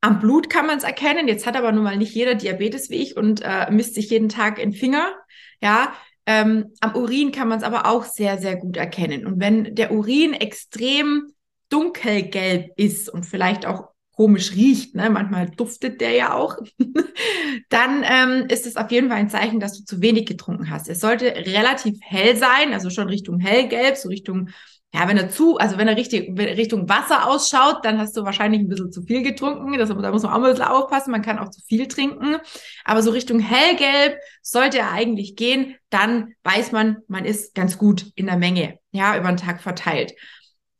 am 0.01 0.19
Blut 0.19 0.49
kann 0.49 0.65
man 0.65 0.77
es 0.77 0.83
erkennen. 0.83 1.27
Jetzt 1.27 1.45
hat 1.45 1.55
aber 1.55 1.71
nun 1.71 1.83
mal 1.83 1.97
nicht 1.97 2.13
jeder 2.13 2.35
Diabetes 2.35 2.89
wie 2.89 2.95
ich 2.95 3.17
und 3.17 3.41
äh, 3.43 3.69
misst 3.71 3.95
sich 3.95 4.09
jeden 4.09 4.29
Tag 4.29 4.59
in 4.59 4.73
Finger. 4.73 5.13
Ja, 5.61 5.93
ähm, 6.25 6.73
am 6.79 6.95
Urin 6.95 7.31
kann 7.31 7.47
man 7.47 7.57
es 7.57 7.63
aber 7.63 7.85
auch 7.85 8.05
sehr, 8.05 8.37
sehr 8.37 8.55
gut 8.55 8.77
erkennen. 8.77 9.25
Und 9.25 9.39
wenn 9.39 9.75
der 9.75 9.91
Urin 9.91 10.33
extrem 10.33 11.33
dunkelgelb 11.69 12.71
ist 12.77 13.09
und 13.09 13.25
vielleicht 13.25 13.65
auch 13.65 13.89
komisch 14.11 14.53
riecht, 14.53 14.95
ne? 14.95 15.09
manchmal 15.09 15.49
duftet 15.49 16.01
der 16.01 16.11
ja 16.11 16.33
auch, 16.33 16.57
dann 17.69 18.03
ähm, 18.03 18.47
ist 18.49 18.67
es 18.67 18.75
auf 18.75 18.91
jeden 18.91 19.09
Fall 19.09 19.17
ein 19.17 19.29
Zeichen, 19.29 19.59
dass 19.59 19.77
du 19.77 19.85
zu 19.85 20.01
wenig 20.01 20.25
getrunken 20.25 20.69
hast. 20.69 20.89
Es 20.89 20.99
sollte 20.99 21.25
relativ 21.25 21.97
hell 22.01 22.35
sein, 22.35 22.73
also 22.73 22.89
schon 22.89 23.07
Richtung 23.07 23.39
hellgelb, 23.39 23.95
so 23.95 24.09
Richtung 24.09 24.49
ja, 24.91 25.07
wenn 25.07 25.17
er 25.17 25.29
zu, 25.29 25.57
also 25.57 25.77
wenn 25.77 25.87
er 25.87 25.95
richtig, 25.95 26.37
Richtung 26.37 26.89
Wasser 26.89 27.27
ausschaut, 27.27 27.85
dann 27.85 27.99
hast 27.99 28.17
du 28.17 28.23
wahrscheinlich 28.23 28.61
ein 28.61 28.67
bisschen 28.67 28.91
zu 28.91 29.03
viel 29.03 29.21
getrunken. 29.21 29.77
Das, 29.77 29.89
da 29.89 30.11
muss 30.11 30.23
man 30.23 30.31
auch 30.31 30.37
ein 30.37 30.41
bisschen 30.41 30.63
aufpassen. 30.63 31.11
Man 31.11 31.21
kann 31.21 31.37
auch 31.37 31.49
zu 31.49 31.61
viel 31.61 31.87
trinken. 31.87 32.37
Aber 32.85 33.03
so 33.03 33.11
Richtung 33.11 33.39
hellgelb 33.39 34.17
sollte 34.41 34.79
er 34.79 34.91
eigentlich 34.91 35.35
gehen. 35.35 35.75
Dann 35.91 36.33
weiß 36.43 36.71
man, 36.71 36.97
man 37.07 37.25
ist 37.25 37.53
ganz 37.53 37.77
gut 37.77 38.11
in 38.15 38.25
der 38.25 38.37
Menge. 38.37 38.79
Ja, 38.91 39.15
über 39.15 39.27
den 39.27 39.37
Tag 39.37 39.61
verteilt. 39.61 40.13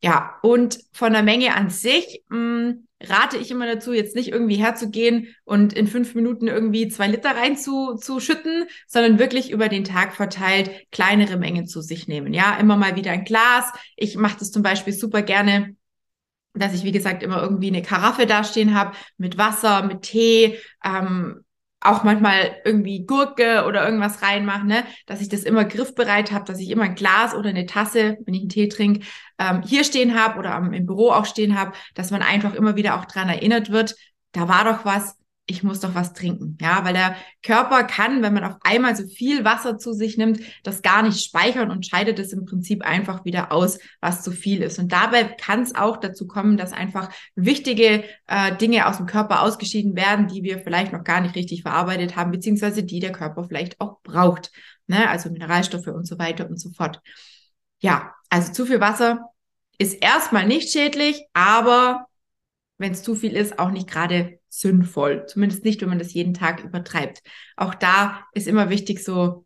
Ja, 0.01 0.37
und 0.41 0.79
von 0.93 1.11
der 1.13 1.23
Menge 1.23 1.55
an 1.55 1.69
sich, 1.69 2.23
mh, 2.29 2.37
mm, 2.37 2.87
rate 3.01 3.37
ich 3.37 3.51
immer 3.51 3.65
dazu, 3.65 3.93
jetzt 3.93 4.15
nicht 4.15 4.29
irgendwie 4.29 4.55
herzugehen 4.55 5.27
und 5.45 5.73
in 5.73 5.87
fünf 5.87 6.15
Minuten 6.15 6.47
irgendwie 6.47 6.89
zwei 6.89 7.07
Liter 7.07 7.31
reinzuschütten, 7.31 8.65
sondern 8.87 9.19
wirklich 9.19 9.51
über 9.51 9.69
den 9.69 9.85
Tag 9.85 10.13
verteilt 10.15 10.71
kleinere 10.91 11.37
Mengen 11.37 11.65
zu 11.65 11.81
sich 11.81 12.07
nehmen. 12.07 12.33
Ja, 12.33 12.57
immer 12.57 12.75
mal 12.75 12.95
wieder 12.97 13.11
ein 13.11 13.23
Glas. 13.23 13.71
Ich 13.95 14.17
mache 14.17 14.39
das 14.39 14.51
zum 14.51 14.63
Beispiel 14.63 14.93
super 14.93 15.21
gerne 15.21 15.75
dass 16.53 16.73
ich, 16.73 16.83
wie 16.83 16.91
gesagt, 16.91 17.23
immer 17.23 17.41
irgendwie 17.41 17.67
eine 17.67 17.81
Karaffe 17.81 18.25
dastehen 18.25 18.73
habe 18.73 18.95
mit 19.17 19.37
Wasser, 19.37 19.83
mit 19.83 20.01
Tee, 20.01 20.57
ähm, 20.83 21.43
auch 21.81 22.03
manchmal 22.03 22.57
irgendwie 22.65 23.05
Gurke 23.05 23.65
oder 23.65 23.85
irgendwas 23.85 24.21
reinmache, 24.21 24.65
ne? 24.65 24.83
dass 25.05 25.21
ich 25.21 25.29
das 25.29 25.43
immer 25.43 25.63
griffbereit 25.65 26.31
habe, 26.31 26.45
dass 26.45 26.59
ich 26.59 26.69
immer 26.69 26.83
ein 26.83 26.95
Glas 26.95 27.33
oder 27.33 27.49
eine 27.49 27.65
Tasse, 27.65 28.17
wenn 28.25 28.33
ich 28.33 28.41
einen 28.41 28.49
Tee 28.49 28.67
trinke, 28.67 29.05
ähm, 29.37 29.61
hier 29.61 29.83
stehen 29.83 30.19
habe 30.19 30.39
oder 30.39 30.55
am, 30.55 30.73
im 30.73 30.85
Büro 30.85 31.11
auch 31.11 31.25
stehen 31.25 31.57
habe, 31.57 31.73
dass 31.95 32.11
man 32.11 32.21
einfach 32.21 32.53
immer 32.53 32.75
wieder 32.75 32.99
auch 32.99 33.05
dran 33.05 33.29
erinnert 33.29 33.71
wird, 33.71 33.95
da 34.33 34.47
war 34.47 34.65
doch 34.65 34.85
was, 34.85 35.15
ich 35.49 35.63
muss 35.63 35.79
doch 35.79 35.95
was 35.95 36.13
trinken. 36.13 36.57
Ja, 36.61 36.85
weil 36.85 36.93
der 36.93 37.15
Körper 37.41 37.83
kann, 37.83 38.21
wenn 38.21 38.33
man 38.33 38.43
auf 38.43 38.57
einmal 38.61 38.95
so 38.95 39.07
viel 39.07 39.43
Wasser 39.43 39.79
zu 39.79 39.93
sich 39.93 40.15
nimmt, 40.15 40.39
das 40.63 40.83
gar 40.83 41.01
nicht 41.01 41.23
speichern 41.23 41.71
und 41.71 41.87
scheidet 41.87 42.19
es 42.19 42.33
im 42.33 42.45
Prinzip 42.45 42.83
einfach 42.83 43.25
wieder 43.25 43.51
aus, 43.51 43.79
was 43.99 44.21
zu 44.21 44.31
viel 44.31 44.61
ist. 44.61 44.77
Und 44.77 44.91
dabei 44.91 45.23
kann 45.23 45.63
es 45.63 45.73
auch 45.73 45.97
dazu 45.97 46.27
kommen, 46.27 46.55
dass 46.55 46.71
einfach 46.71 47.09
wichtige 47.35 48.03
äh, 48.27 48.55
Dinge 48.57 48.87
aus 48.87 48.97
dem 48.97 49.07
Körper 49.07 49.41
ausgeschieden 49.41 49.95
werden, 49.95 50.27
die 50.27 50.43
wir 50.43 50.59
vielleicht 50.59 50.93
noch 50.93 51.03
gar 51.03 51.19
nicht 51.19 51.35
richtig 51.35 51.63
verarbeitet 51.63 52.15
haben, 52.15 52.31
beziehungsweise 52.31 52.83
die 52.83 52.99
der 52.99 53.11
Körper 53.11 53.43
vielleicht 53.45 53.81
auch 53.81 54.01
braucht. 54.03 54.51
Ne? 54.85 55.09
Also 55.09 55.31
Mineralstoffe 55.31 55.87
und 55.87 56.05
so 56.05 56.19
weiter 56.19 56.47
und 56.47 56.59
so 56.59 56.69
fort. 56.69 57.01
Ja, 57.79 58.13
also 58.29 58.51
zu 58.51 58.67
viel 58.67 58.81
Wasser 58.81 59.31
ist 59.79 60.01
erstmal 60.03 60.45
nicht 60.45 60.71
schädlich, 60.71 61.25
aber 61.33 62.05
wenn 62.77 62.91
es 62.91 63.01
zu 63.01 63.15
viel 63.15 63.35
ist, 63.35 63.57
auch 63.57 63.71
nicht 63.71 63.89
gerade 63.89 64.38
sinnvoll. 64.49 65.25
Zumindest 65.27 65.63
nicht, 65.63 65.81
wenn 65.81 65.89
man 65.89 65.99
das 65.99 66.13
jeden 66.13 66.33
Tag 66.33 66.63
übertreibt. 66.63 67.21
Auch 67.55 67.75
da 67.75 68.25
ist 68.33 68.47
immer 68.47 68.69
wichtig, 68.69 69.03
so 69.03 69.45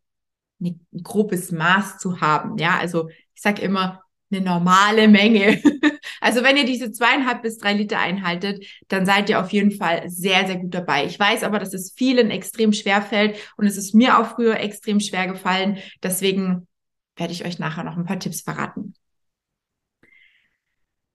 ein 0.61 0.85
grobes 1.03 1.51
Maß 1.51 1.97
zu 1.97 2.21
haben. 2.21 2.57
Ja, 2.57 2.77
also 2.77 3.09
ich 3.33 3.41
sage 3.41 3.61
immer 3.61 4.01
eine 4.31 4.41
normale 4.41 5.07
Menge. 5.07 5.61
also 6.21 6.43
wenn 6.43 6.57
ihr 6.57 6.65
diese 6.65 6.91
zweieinhalb 6.91 7.41
bis 7.41 7.57
drei 7.57 7.73
Liter 7.73 7.99
einhaltet, 7.99 8.65
dann 8.87 9.05
seid 9.05 9.29
ihr 9.29 9.39
auf 9.39 9.51
jeden 9.51 9.71
Fall 9.71 10.09
sehr, 10.09 10.45
sehr 10.47 10.57
gut 10.57 10.73
dabei. 10.73 11.05
Ich 11.05 11.19
weiß 11.19 11.43
aber, 11.43 11.59
dass 11.59 11.73
es 11.73 11.93
vielen 11.95 12.31
extrem 12.31 12.73
schwer 12.73 13.01
fällt 13.01 13.37
und 13.57 13.65
es 13.67 13.77
ist 13.77 13.93
mir 13.93 14.19
auch 14.19 14.35
früher 14.35 14.59
extrem 14.59 14.99
schwer 14.99 15.27
gefallen. 15.27 15.77
Deswegen 16.01 16.67
werde 17.15 17.33
ich 17.33 17.45
euch 17.45 17.59
nachher 17.59 17.83
noch 17.83 17.97
ein 17.97 18.05
paar 18.05 18.19
Tipps 18.19 18.41
verraten. 18.41 18.95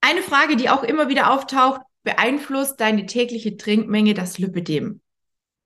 Eine 0.01 0.23
Frage, 0.23 0.57
die 0.57 0.71
auch 0.71 0.85
immer 0.85 1.09
wieder 1.09 1.33
auftaucht, 1.33 1.81
beeinflusst 2.09 2.81
deine 2.81 3.05
tägliche 3.05 3.59
Trinkmenge 3.59 4.15
das 4.15 4.39
Lipidem? 4.39 5.03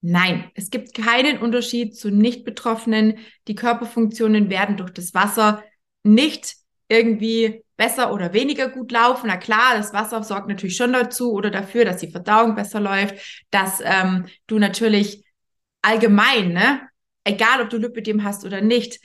Nein, 0.01 0.51
es 0.57 0.71
gibt 0.71 0.93
keinen 0.93 1.39
Unterschied 1.39 1.97
zu 1.97 2.11
Nicht-Betroffenen. 2.11 3.19
Die 3.47 3.55
Körperfunktionen 3.55 4.51
werden 4.51 4.77
durch 4.77 4.91
das 4.91 5.15
Wasser 5.15 5.63
nicht 6.03 6.57
irgendwie 6.89 7.63
besser 7.77 8.13
oder 8.13 8.33
weniger 8.33 8.69
gut 8.69 8.91
laufen. 8.91 9.29
Na 9.29 9.37
klar, 9.37 9.77
das 9.77 9.93
Wasser 9.93 10.21
sorgt 10.25 10.49
natürlich 10.49 10.77
schon 10.77 10.93
dazu 10.93 11.33
oder 11.33 11.53
dafür, 11.53 11.85
dass 11.85 11.99
die 11.99 12.11
Verdauung 12.11 12.57
besser 12.57 12.81
läuft, 12.81 13.45
dass 13.53 13.81
ähm, 13.85 14.27
du 14.49 14.59
natürlich 14.59 15.25
allgemein, 15.81 16.53
ne, 16.53 16.81
egal 17.23 17.63
ob 17.63 17.71
du 17.71 17.77
Lipidem 17.77 18.25
hast 18.25 18.45
oder 18.45 18.61
nicht, 18.61 18.99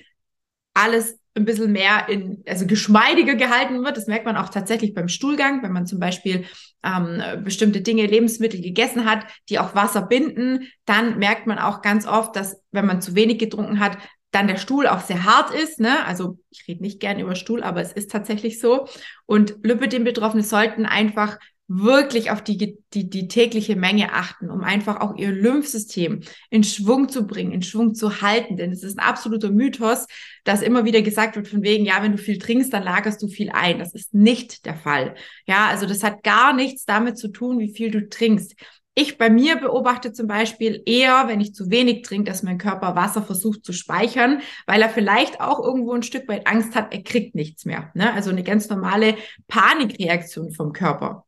alles 0.74 1.20
ein 1.38 1.46
bisschen 1.46 1.72
mehr 1.72 2.10
in, 2.10 2.44
also 2.48 2.65
geschmeidiger 2.65 3.36
gehalten 3.36 3.84
wird. 3.84 3.96
Das 3.96 4.08
merkt 4.08 4.25
man 4.25 4.36
auch 4.36 4.50
tatsächlich 4.50 4.94
beim 4.94 5.08
Stuhlgang, 5.08 5.63
wenn 5.63 5.72
man 5.72 5.86
zum 5.86 6.00
Beispiel 6.00 6.46
ähm, 6.84 7.22
bestimmte 7.44 7.82
Dinge, 7.82 8.06
Lebensmittel 8.06 8.62
gegessen 8.62 9.06
hat, 9.06 9.25
die 9.50 9.60
auch 9.60 9.75
Wasser 9.75 10.01
binden, 10.01 10.67
dann 10.86 11.20
merkt 11.20 11.48
man 11.48 11.60
auch 11.60 11.82
ganz 11.82 12.08
oft, 12.08 12.36
dass 12.36 12.62
wenn 12.72 12.86
man 12.86 13.01
zu 13.01 13.15
wenig 13.15 13.39
getrunken 13.39 13.79
hat, 13.79 13.98
dann 14.32 14.48
der 14.48 14.58
Stuhl 14.58 14.88
auch 14.88 15.01
sehr 15.01 15.24
hart 15.24 15.53
ist. 15.53 15.79
Ne? 15.79 16.06
Also 16.06 16.38
ich 16.50 16.67
rede 16.67 16.82
nicht 16.82 17.00
gern 17.00 17.20
über 17.20 17.36
Stuhl, 17.36 17.63
aber 17.63 17.82
es 17.82 17.94
ist 17.94 18.12
tatsächlich 18.12 18.60
so. 18.60 18.88
Und 19.25 19.56
Lipidem-Betroffene 19.63 20.44
sollten 20.44 20.86
einfach 20.86 21.39
wirklich 21.68 22.32
auf 22.32 22.42
die, 22.42 22.80
die, 22.94 23.10
die 23.10 23.28
tägliche 23.28 23.76
Menge 23.76 24.14
achten, 24.14 24.50
um 24.50 24.62
einfach 24.62 25.02
auch 25.02 25.18
ihr 25.18 25.32
Lymphsystem 25.32 26.22
in 26.50 26.64
Schwung 26.64 27.10
zu 27.10 27.28
bringen, 27.28 27.52
in 27.52 27.62
Schwung 27.62 27.94
zu 27.94 28.22
halten. 28.22 28.56
Denn 28.56 28.72
es 28.72 28.84
ist 28.84 28.98
ein 28.98 29.06
absoluter 29.06 29.52
Mythos, 29.52 30.08
dass 30.46 30.62
immer 30.62 30.86
wieder 30.86 31.02
gesagt 31.02 31.36
wird 31.36 31.48
von 31.48 31.64
wegen, 31.64 31.86
ja, 31.86 32.02
wenn 32.02 32.14
du 32.14 32.18
viel 32.18 32.38
trinkst, 32.38 32.72
dann 32.72 32.84
lagerst 32.84 33.22
du 33.22 33.28
viel 33.28 33.50
ein. 33.52 33.80
Das 33.80 33.94
ist 33.94 34.14
nicht 34.14 34.66
der 34.66 34.76
Fall. 34.76 35.16
Ja, 35.46 35.68
also 35.68 35.86
das 35.86 36.04
hat 36.04 36.24
gar 36.24 36.54
nichts 36.54 36.86
damit 36.86 37.18
zu 37.18 37.28
tun, 37.28 37.60
wie 37.60 37.74
viel 37.74 37.92
du 37.92 38.08
trinkst. 38.08 38.56
Ich 39.00 39.20
bei 39.20 39.30
mir 39.30 39.58
beobachte 39.58 40.12
zum 40.12 40.26
Beispiel 40.26 40.82
eher, 40.88 41.28
wenn 41.28 41.40
ich 41.40 41.54
zu 41.54 41.70
wenig 41.70 42.02
trinke, 42.02 42.32
dass 42.32 42.42
mein 42.42 42.58
Körper 42.58 42.96
Wasser 42.96 43.22
versucht 43.22 43.64
zu 43.64 43.72
speichern, 43.72 44.42
weil 44.66 44.82
er 44.82 44.90
vielleicht 44.90 45.40
auch 45.40 45.64
irgendwo 45.64 45.94
ein 45.94 46.02
Stück 46.02 46.28
weit 46.28 46.48
Angst 46.48 46.74
hat, 46.74 46.92
er 46.92 47.04
kriegt 47.04 47.36
nichts 47.36 47.66
mehr. 47.66 47.92
Ne? 47.94 48.12
Also 48.12 48.32
eine 48.32 48.42
ganz 48.42 48.70
normale 48.70 49.16
Panikreaktion 49.48 50.52
vom 50.52 50.74
Körper. 50.74 51.27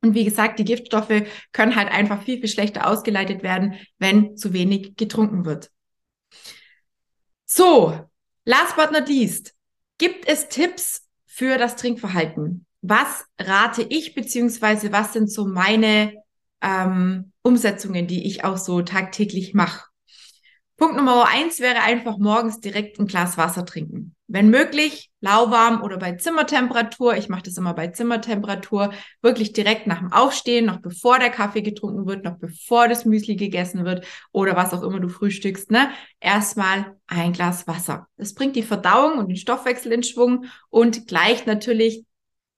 Und 0.00 0.14
wie 0.14 0.24
gesagt, 0.24 0.58
die 0.58 0.64
Giftstoffe 0.64 1.24
können 1.52 1.74
halt 1.74 1.90
einfach 1.90 2.22
viel, 2.22 2.38
viel 2.38 2.48
schlechter 2.48 2.86
ausgeleitet 2.86 3.42
werden, 3.42 3.74
wenn 3.98 4.36
zu 4.36 4.52
wenig 4.52 4.96
getrunken 4.96 5.44
wird. 5.44 5.70
So, 7.44 7.98
last 8.44 8.76
but 8.76 8.92
not 8.92 9.08
least, 9.08 9.54
gibt 9.98 10.28
es 10.28 10.48
Tipps 10.48 11.02
für 11.26 11.58
das 11.58 11.76
Trinkverhalten? 11.76 12.66
Was 12.80 13.24
rate 13.38 13.82
ich, 13.82 14.14
beziehungsweise 14.14 14.92
was 14.92 15.12
sind 15.12 15.30
so 15.30 15.46
meine 15.46 16.14
ähm, 16.60 17.32
Umsetzungen, 17.42 18.06
die 18.06 18.26
ich 18.26 18.44
auch 18.44 18.56
so 18.56 18.82
tagtäglich 18.82 19.54
mache? 19.54 19.88
Punkt 20.76 20.96
Nummer 20.96 21.26
eins 21.26 21.58
wäre 21.58 21.80
einfach 21.80 22.18
morgens 22.18 22.60
direkt 22.60 23.00
ein 23.00 23.08
Glas 23.08 23.36
Wasser 23.36 23.66
trinken. 23.66 24.14
Wenn 24.30 24.50
möglich, 24.50 25.10
lauwarm 25.20 25.82
oder 25.82 25.96
bei 25.96 26.12
Zimmertemperatur. 26.12 27.16
Ich 27.16 27.30
mache 27.30 27.44
das 27.44 27.56
immer 27.56 27.72
bei 27.72 27.88
Zimmertemperatur. 27.88 28.92
Wirklich 29.22 29.54
direkt 29.54 29.86
nach 29.86 30.00
dem 30.00 30.12
Aufstehen, 30.12 30.66
noch 30.66 30.80
bevor 30.80 31.18
der 31.18 31.30
Kaffee 31.30 31.62
getrunken 31.62 32.06
wird, 32.06 32.24
noch 32.24 32.36
bevor 32.36 32.88
das 32.88 33.06
Müsli 33.06 33.36
gegessen 33.36 33.86
wird 33.86 34.06
oder 34.30 34.54
was 34.54 34.74
auch 34.74 34.82
immer 34.82 35.00
du 35.00 35.08
frühstückst. 35.08 35.70
Ne? 35.70 35.90
Erstmal 36.20 36.98
ein 37.06 37.32
Glas 37.32 37.66
Wasser. 37.66 38.06
Das 38.18 38.34
bringt 38.34 38.54
die 38.54 38.62
Verdauung 38.62 39.18
und 39.18 39.28
den 39.28 39.38
Stoffwechsel 39.38 39.92
in 39.92 40.02
Schwung 40.02 40.44
und 40.68 41.06
gleicht 41.08 41.46
natürlich 41.46 42.04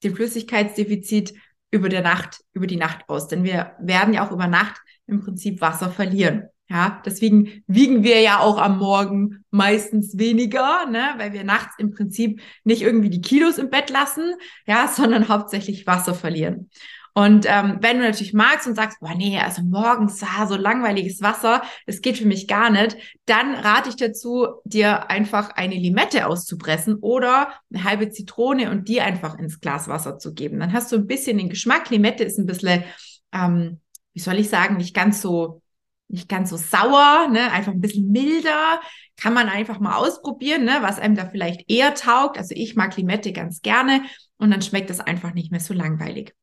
den 0.02 0.16
Flüssigkeitsdefizit 0.16 1.34
über 1.70 1.88
der 1.88 2.02
Nacht, 2.02 2.40
über 2.52 2.66
die 2.66 2.76
Nacht 2.76 3.08
aus. 3.08 3.28
Denn 3.28 3.44
wir 3.44 3.76
werden 3.78 4.12
ja 4.12 4.26
auch 4.26 4.32
über 4.32 4.48
Nacht 4.48 4.80
im 5.06 5.20
Prinzip 5.20 5.60
Wasser 5.60 5.90
verlieren. 5.90 6.48
Ja, 6.70 7.02
deswegen 7.04 7.64
wiegen 7.66 8.04
wir 8.04 8.20
ja 8.20 8.38
auch 8.38 8.56
am 8.56 8.78
Morgen 8.78 9.44
meistens 9.50 10.16
weniger, 10.18 10.86
ne, 10.86 11.14
weil 11.16 11.32
wir 11.32 11.42
nachts 11.42 11.74
im 11.78 11.90
Prinzip 11.90 12.40
nicht 12.62 12.82
irgendwie 12.82 13.10
die 13.10 13.20
Kilos 13.20 13.58
im 13.58 13.70
Bett 13.70 13.90
lassen, 13.90 14.34
ja, 14.66 14.86
sondern 14.94 15.28
hauptsächlich 15.28 15.86
Wasser 15.88 16.14
verlieren. 16.14 16.70
Und 17.12 17.44
ähm, 17.48 17.78
wenn 17.80 17.98
du 17.98 18.04
natürlich 18.04 18.34
magst 18.34 18.68
und 18.68 18.76
sagst, 18.76 19.00
boah, 19.00 19.16
nee, 19.16 19.36
also 19.36 19.62
morgens 19.62 20.22
ah, 20.22 20.46
so 20.46 20.54
langweiliges 20.54 21.20
Wasser, 21.20 21.62
das 21.86 22.02
geht 22.02 22.18
für 22.18 22.26
mich 22.26 22.46
gar 22.46 22.70
nicht, 22.70 22.96
dann 23.26 23.56
rate 23.56 23.88
ich 23.88 23.96
dazu, 23.96 24.46
dir 24.64 25.10
einfach 25.10 25.50
eine 25.56 25.74
Limette 25.74 26.28
auszupressen 26.28 26.98
oder 27.00 27.52
eine 27.74 27.82
halbe 27.82 28.10
Zitrone 28.10 28.70
und 28.70 28.86
die 28.86 29.00
einfach 29.00 29.36
ins 29.40 29.60
Glas 29.60 29.88
Wasser 29.88 30.18
zu 30.18 30.34
geben. 30.34 30.60
Dann 30.60 30.72
hast 30.72 30.92
du 30.92 30.96
ein 30.96 31.08
bisschen 31.08 31.36
den 31.36 31.48
Geschmack. 31.48 31.90
Limette 31.90 32.22
ist 32.22 32.38
ein 32.38 32.46
bisschen, 32.46 32.84
ähm, 33.32 33.80
wie 34.12 34.20
soll 34.20 34.38
ich 34.38 34.48
sagen, 34.48 34.76
nicht 34.76 34.94
ganz 34.94 35.20
so 35.20 35.62
nicht 36.10 36.28
ganz 36.28 36.50
so 36.50 36.56
sauer, 36.56 37.28
ne, 37.30 37.50
einfach 37.52 37.72
ein 37.72 37.80
bisschen 37.80 38.10
milder. 38.10 38.80
Kann 39.16 39.34
man 39.34 39.48
einfach 39.48 39.80
mal 39.80 39.96
ausprobieren, 39.96 40.64
ne, 40.64 40.78
was 40.80 40.98
einem 40.98 41.16
da 41.16 41.26
vielleicht 41.26 41.70
eher 41.70 41.94
taugt. 41.94 42.38
Also 42.38 42.54
ich 42.56 42.76
mag 42.76 42.96
Limette 42.96 43.32
ganz 43.32 43.62
gerne 43.62 44.02
und 44.38 44.50
dann 44.50 44.62
schmeckt 44.62 44.90
es 44.90 45.00
einfach 45.00 45.34
nicht 45.34 45.50
mehr 45.50 45.60
so 45.60 45.74
langweilig. 45.74 46.34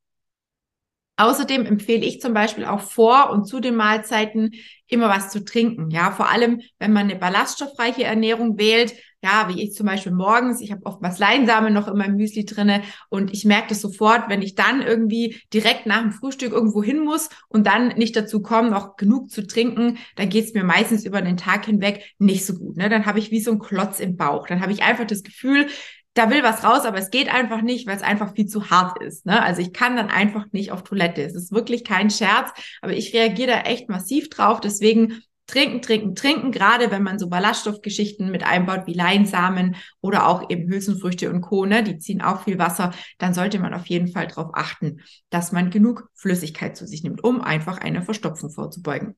Außerdem 1.16 1.66
empfehle 1.66 2.06
ich 2.06 2.20
zum 2.20 2.32
Beispiel 2.32 2.64
auch 2.64 2.80
vor 2.80 3.30
und 3.30 3.44
zu 3.44 3.58
den 3.58 3.74
Mahlzeiten 3.74 4.52
immer 4.86 5.08
was 5.08 5.30
zu 5.30 5.44
trinken. 5.44 5.90
Ja, 5.90 6.12
vor 6.12 6.30
allem, 6.30 6.60
wenn 6.78 6.92
man 6.92 7.10
eine 7.10 7.18
ballaststoffreiche 7.18 8.04
Ernährung 8.04 8.56
wählt, 8.56 8.94
ja, 9.22 9.48
wie 9.48 9.62
ich 9.62 9.74
zum 9.74 9.86
Beispiel 9.86 10.12
morgens, 10.12 10.60
ich 10.60 10.70
habe 10.70 10.86
oftmals 10.86 11.18
Leinsamen 11.18 11.74
noch 11.74 11.88
in 11.88 11.96
meinem 11.96 12.16
Müsli 12.16 12.44
drinne 12.44 12.82
und 13.08 13.32
ich 13.32 13.44
merke 13.44 13.70
das 13.70 13.80
sofort, 13.80 14.28
wenn 14.28 14.42
ich 14.42 14.54
dann 14.54 14.80
irgendwie 14.80 15.40
direkt 15.52 15.86
nach 15.86 16.02
dem 16.02 16.12
Frühstück 16.12 16.52
irgendwo 16.52 16.82
hin 16.84 17.00
muss 17.00 17.28
und 17.48 17.66
dann 17.66 17.88
nicht 17.88 18.14
dazu 18.14 18.40
komme, 18.42 18.70
noch 18.70 18.96
genug 18.96 19.30
zu 19.30 19.44
trinken, 19.46 19.98
dann 20.14 20.28
geht's 20.28 20.54
mir 20.54 20.62
meistens 20.62 21.04
über 21.04 21.20
den 21.20 21.36
Tag 21.36 21.66
hinweg 21.66 22.14
nicht 22.18 22.46
so 22.46 22.54
gut. 22.54 22.76
Ne? 22.76 22.88
Dann 22.88 23.06
habe 23.06 23.18
ich 23.18 23.32
wie 23.32 23.40
so 23.40 23.50
ein 23.50 23.58
Klotz 23.58 23.98
im 23.98 24.16
Bauch. 24.16 24.46
Dann 24.46 24.60
habe 24.60 24.72
ich 24.72 24.84
einfach 24.84 25.06
das 25.06 25.24
Gefühl, 25.24 25.66
da 26.14 26.30
will 26.30 26.42
was 26.42 26.64
raus, 26.64 26.84
aber 26.84 26.98
es 26.98 27.10
geht 27.10 27.32
einfach 27.32 27.62
nicht, 27.62 27.86
weil 27.86 27.96
es 27.96 28.02
einfach 28.02 28.34
viel 28.34 28.46
zu 28.46 28.70
hart 28.70 29.02
ist. 29.02 29.26
Ne? 29.26 29.42
Also 29.42 29.62
ich 29.62 29.72
kann 29.72 29.96
dann 29.96 30.10
einfach 30.10 30.46
nicht 30.52 30.70
auf 30.72 30.82
Toilette. 30.82 31.22
Es 31.22 31.34
ist 31.34 31.52
wirklich 31.52 31.84
kein 31.84 32.10
Scherz, 32.10 32.50
aber 32.82 32.92
ich 32.92 33.14
reagiere 33.14 33.50
da 33.50 33.60
echt 33.62 33.88
massiv 33.88 34.28
drauf. 34.28 34.60
Deswegen 34.60 35.22
trinken, 35.48 35.82
trinken, 35.82 36.14
trinken, 36.14 36.52
gerade 36.52 36.92
wenn 36.92 37.02
man 37.02 37.18
so 37.18 37.28
Ballaststoffgeschichten 37.28 38.30
mit 38.30 38.44
einbaut 38.44 38.86
wie 38.86 38.92
Leinsamen 38.92 39.76
oder 40.00 40.28
auch 40.28 40.48
eben 40.50 40.70
Hülsenfrüchte 40.70 41.30
und 41.30 41.40
Co., 41.40 41.66
ne? 41.66 41.82
die 41.82 41.98
ziehen 41.98 42.22
auch 42.22 42.44
viel 42.44 42.58
Wasser, 42.58 42.92
dann 43.18 43.34
sollte 43.34 43.58
man 43.58 43.74
auf 43.74 43.86
jeden 43.86 44.08
Fall 44.08 44.28
darauf 44.28 44.50
achten, 44.52 45.00
dass 45.30 45.50
man 45.50 45.70
genug 45.70 46.08
Flüssigkeit 46.14 46.76
zu 46.76 46.86
sich 46.86 47.02
nimmt, 47.02 47.24
um 47.24 47.40
einfach 47.40 47.78
eine 47.78 48.02
Verstopfung 48.02 48.50
vorzubeugen. 48.50 49.16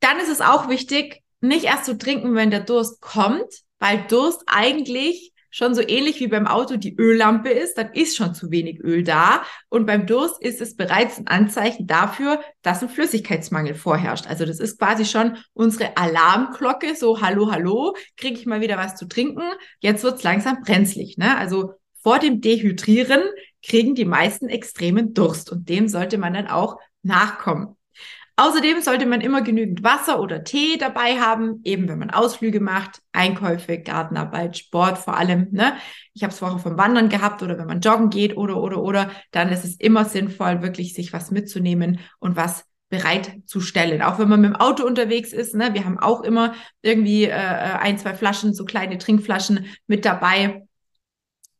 Dann 0.00 0.18
ist 0.20 0.30
es 0.30 0.40
auch 0.40 0.68
wichtig, 0.68 1.22
nicht 1.40 1.64
erst 1.64 1.84
zu 1.84 1.98
trinken, 1.98 2.34
wenn 2.34 2.50
der 2.50 2.60
Durst 2.60 3.00
kommt, 3.00 3.52
weil 3.80 4.04
Durst 4.08 4.42
eigentlich 4.46 5.32
schon 5.50 5.74
so 5.74 5.82
ähnlich 5.82 6.20
wie 6.20 6.28
beim 6.28 6.46
Auto 6.46 6.76
die 6.76 6.96
Öllampe 6.96 7.50
ist, 7.50 7.78
dann 7.78 7.92
ist 7.92 8.16
schon 8.16 8.34
zu 8.34 8.50
wenig 8.50 8.80
Öl 8.80 9.02
da. 9.02 9.42
Und 9.68 9.86
beim 9.86 10.06
Durst 10.06 10.42
ist 10.42 10.60
es 10.60 10.76
bereits 10.76 11.18
ein 11.18 11.26
Anzeichen 11.26 11.86
dafür, 11.86 12.40
dass 12.62 12.82
ein 12.82 12.88
Flüssigkeitsmangel 12.88 13.74
vorherrscht. 13.74 14.26
Also 14.26 14.44
das 14.44 14.60
ist 14.60 14.78
quasi 14.78 15.04
schon 15.04 15.36
unsere 15.54 15.96
Alarmglocke, 15.96 16.94
so 16.94 17.20
hallo, 17.20 17.50
hallo, 17.50 17.96
kriege 18.16 18.38
ich 18.38 18.46
mal 18.46 18.60
wieder 18.60 18.76
was 18.76 18.96
zu 18.96 19.06
trinken. 19.06 19.42
Jetzt 19.80 20.04
wird's 20.04 20.22
langsam 20.22 20.62
brenzlig. 20.62 21.16
Ne? 21.16 21.36
Also 21.36 21.74
vor 22.02 22.18
dem 22.18 22.40
Dehydrieren 22.40 23.22
kriegen 23.62 23.94
die 23.94 24.04
meisten 24.04 24.48
extremen 24.48 25.14
Durst 25.14 25.50
und 25.50 25.68
dem 25.68 25.88
sollte 25.88 26.18
man 26.18 26.34
dann 26.34 26.46
auch 26.46 26.78
nachkommen. 27.02 27.77
Außerdem 28.40 28.80
sollte 28.82 29.04
man 29.04 29.20
immer 29.20 29.42
genügend 29.42 29.82
Wasser 29.82 30.20
oder 30.20 30.44
Tee 30.44 30.78
dabei 30.78 31.18
haben, 31.18 31.60
eben 31.64 31.88
wenn 31.88 31.98
man 31.98 32.10
Ausflüge 32.10 32.60
macht, 32.60 33.02
Einkäufe, 33.10 33.78
Gartenarbeit, 33.78 34.56
Sport 34.56 34.96
vor 34.98 35.16
allem. 35.16 35.48
Ne? 35.50 35.74
Ich 36.14 36.22
habe 36.22 36.32
es 36.32 36.38
vorher 36.38 36.60
vom 36.60 36.78
Wandern 36.78 37.08
gehabt 37.08 37.42
oder 37.42 37.58
wenn 37.58 37.66
man 37.66 37.80
joggen 37.80 38.10
geht 38.10 38.36
oder 38.36 38.62
oder 38.62 38.80
oder, 38.80 39.10
dann 39.32 39.48
ist 39.48 39.64
es 39.64 39.74
immer 39.74 40.04
sinnvoll, 40.04 40.62
wirklich 40.62 40.94
sich 40.94 41.12
was 41.12 41.32
mitzunehmen 41.32 41.98
und 42.20 42.36
was 42.36 42.64
bereitzustellen. 42.90 44.02
Auch 44.02 44.20
wenn 44.20 44.28
man 44.28 44.40
mit 44.40 44.52
dem 44.52 44.56
Auto 44.56 44.86
unterwegs 44.86 45.32
ist, 45.32 45.56
ne? 45.56 45.74
wir 45.74 45.84
haben 45.84 45.98
auch 45.98 46.22
immer 46.22 46.54
irgendwie 46.80 47.24
äh, 47.24 47.32
ein, 47.32 47.98
zwei 47.98 48.14
Flaschen, 48.14 48.54
so 48.54 48.64
kleine 48.64 48.98
Trinkflaschen 48.98 49.66
mit 49.88 50.04
dabei, 50.04 50.67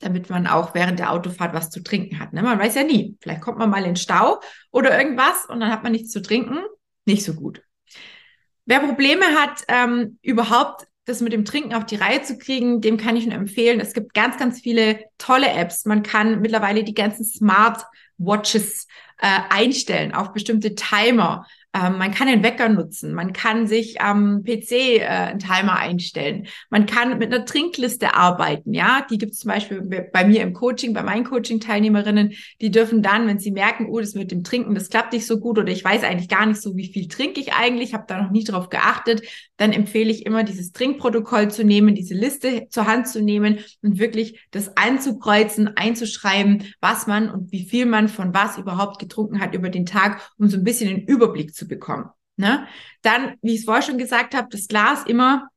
damit 0.00 0.30
man 0.30 0.46
auch 0.46 0.74
während 0.74 0.98
der 0.98 1.12
Autofahrt 1.12 1.54
was 1.54 1.70
zu 1.70 1.82
trinken 1.82 2.18
hat. 2.18 2.32
Ne? 2.32 2.42
Man 2.42 2.58
weiß 2.58 2.74
ja 2.74 2.84
nie. 2.84 3.16
Vielleicht 3.20 3.40
kommt 3.40 3.58
man 3.58 3.70
mal 3.70 3.84
in 3.84 3.96
Stau 3.96 4.40
oder 4.70 4.98
irgendwas 4.98 5.46
und 5.48 5.60
dann 5.60 5.70
hat 5.70 5.82
man 5.82 5.92
nichts 5.92 6.10
zu 6.10 6.22
trinken. 6.22 6.58
Nicht 7.04 7.24
so 7.24 7.34
gut. 7.34 7.62
Wer 8.64 8.80
Probleme 8.80 9.24
hat, 9.24 9.64
ähm, 9.68 10.18
überhaupt 10.22 10.86
das 11.06 11.22
mit 11.22 11.32
dem 11.32 11.46
Trinken 11.46 11.74
auf 11.74 11.86
die 11.86 11.96
Reihe 11.96 12.22
zu 12.22 12.36
kriegen, 12.36 12.82
dem 12.82 12.98
kann 12.98 13.16
ich 13.16 13.26
nur 13.26 13.34
empfehlen. 13.34 13.80
Es 13.80 13.94
gibt 13.94 14.12
ganz, 14.12 14.36
ganz 14.36 14.60
viele 14.60 15.00
tolle 15.16 15.50
Apps. 15.50 15.86
Man 15.86 16.02
kann 16.02 16.40
mittlerweile 16.42 16.84
die 16.84 16.94
ganzen 16.94 17.24
Smart 17.24 17.84
Watches 18.18 18.86
äh, 19.18 19.40
einstellen 19.48 20.12
auf 20.12 20.32
bestimmte 20.32 20.74
Timer. 20.74 21.46
Ähm, 21.74 21.98
man 21.98 22.12
kann 22.12 22.28
den 22.28 22.42
Wecker 22.42 22.70
nutzen, 22.70 23.12
man 23.12 23.34
kann 23.34 23.66
sich 23.66 24.00
am 24.00 24.42
PC 24.42 24.72
äh, 24.72 25.04
einen 25.04 25.38
Timer 25.38 25.76
einstellen, 25.76 26.46
man 26.70 26.86
kann 26.86 27.18
mit 27.18 27.32
einer 27.32 27.44
Trinkliste 27.44 28.14
arbeiten, 28.14 28.72
ja, 28.72 29.06
die 29.10 29.18
gibt 29.18 29.32
es 29.32 29.40
zum 29.40 29.50
Beispiel 29.50 29.82
bei 30.10 30.24
mir 30.24 30.40
im 30.40 30.54
Coaching, 30.54 30.94
bei 30.94 31.02
meinen 31.02 31.24
Coaching-Teilnehmerinnen, 31.24 32.32
die 32.62 32.70
dürfen 32.70 33.02
dann, 33.02 33.26
wenn 33.26 33.38
sie 33.38 33.50
merken, 33.50 33.86
oh, 33.90 34.00
das 34.00 34.14
mit 34.14 34.30
dem 34.30 34.44
Trinken, 34.44 34.74
das 34.74 34.88
klappt 34.88 35.12
nicht 35.12 35.26
so 35.26 35.40
gut 35.40 35.58
oder 35.58 35.70
ich 35.70 35.84
weiß 35.84 36.04
eigentlich 36.04 36.30
gar 36.30 36.46
nicht 36.46 36.62
so, 36.62 36.74
wie 36.74 36.90
viel 36.90 37.06
trinke 37.06 37.38
ich 37.38 37.52
eigentlich, 37.52 37.92
habe 37.92 38.04
da 38.08 38.22
noch 38.22 38.30
nie 38.30 38.44
drauf 38.44 38.70
geachtet, 38.70 39.20
dann 39.58 39.72
empfehle 39.72 40.10
ich 40.10 40.24
immer, 40.24 40.44
dieses 40.44 40.72
Trinkprotokoll 40.72 41.50
zu 41.50 41.64
nehmen, 41.64 41.94
diese 41.94 42.14
Liste 42.14 42.68
zur 42.70 42.86
Hand 42.86 43.08
zu 43.08 43.20
nehmen 43.20 43.58
und 43.82 43.98
wirklich 43.98 44.40
das 44.52 44.74
einzukreuzen, 44.74 45.76
einzuschreiben, 45.76 46.64
was 46.80 47.06
man 47.06 47.28
und 47.28 47.52
wie 47.52 47.64
viel 47.64 47.84
man 47.84 48.08
von 48.08 48.32
was 48.32 48.56
überhaupt 48.56 48.98
getrunken 48.98 49.40
hat 49.40 49.54
über 49.54 49.68
den 49.68 49.84
Tag, 49.84 50.32
um 50.38 50.48
so 50.48 50.56
ein 50.56 50.64
bisschen 50.64 50.88
den 50.88 51.04
Überblick 51.04 51.57
zu 51.58 51.68
bekommen. 51.68 52.08
Ne? 52.36 52.66
Dann, 53.02 53.34
wie 53.42 53.54
ich 53.54 53.60
es 53.60 53.64
vorher 53.64 53.82
schon 53.82 53.98
gesagt 53.98 54.34
habe, 54.34 54.48
das 54.50 54.68
Glas 54.68 55.04
immer 55.04 55.48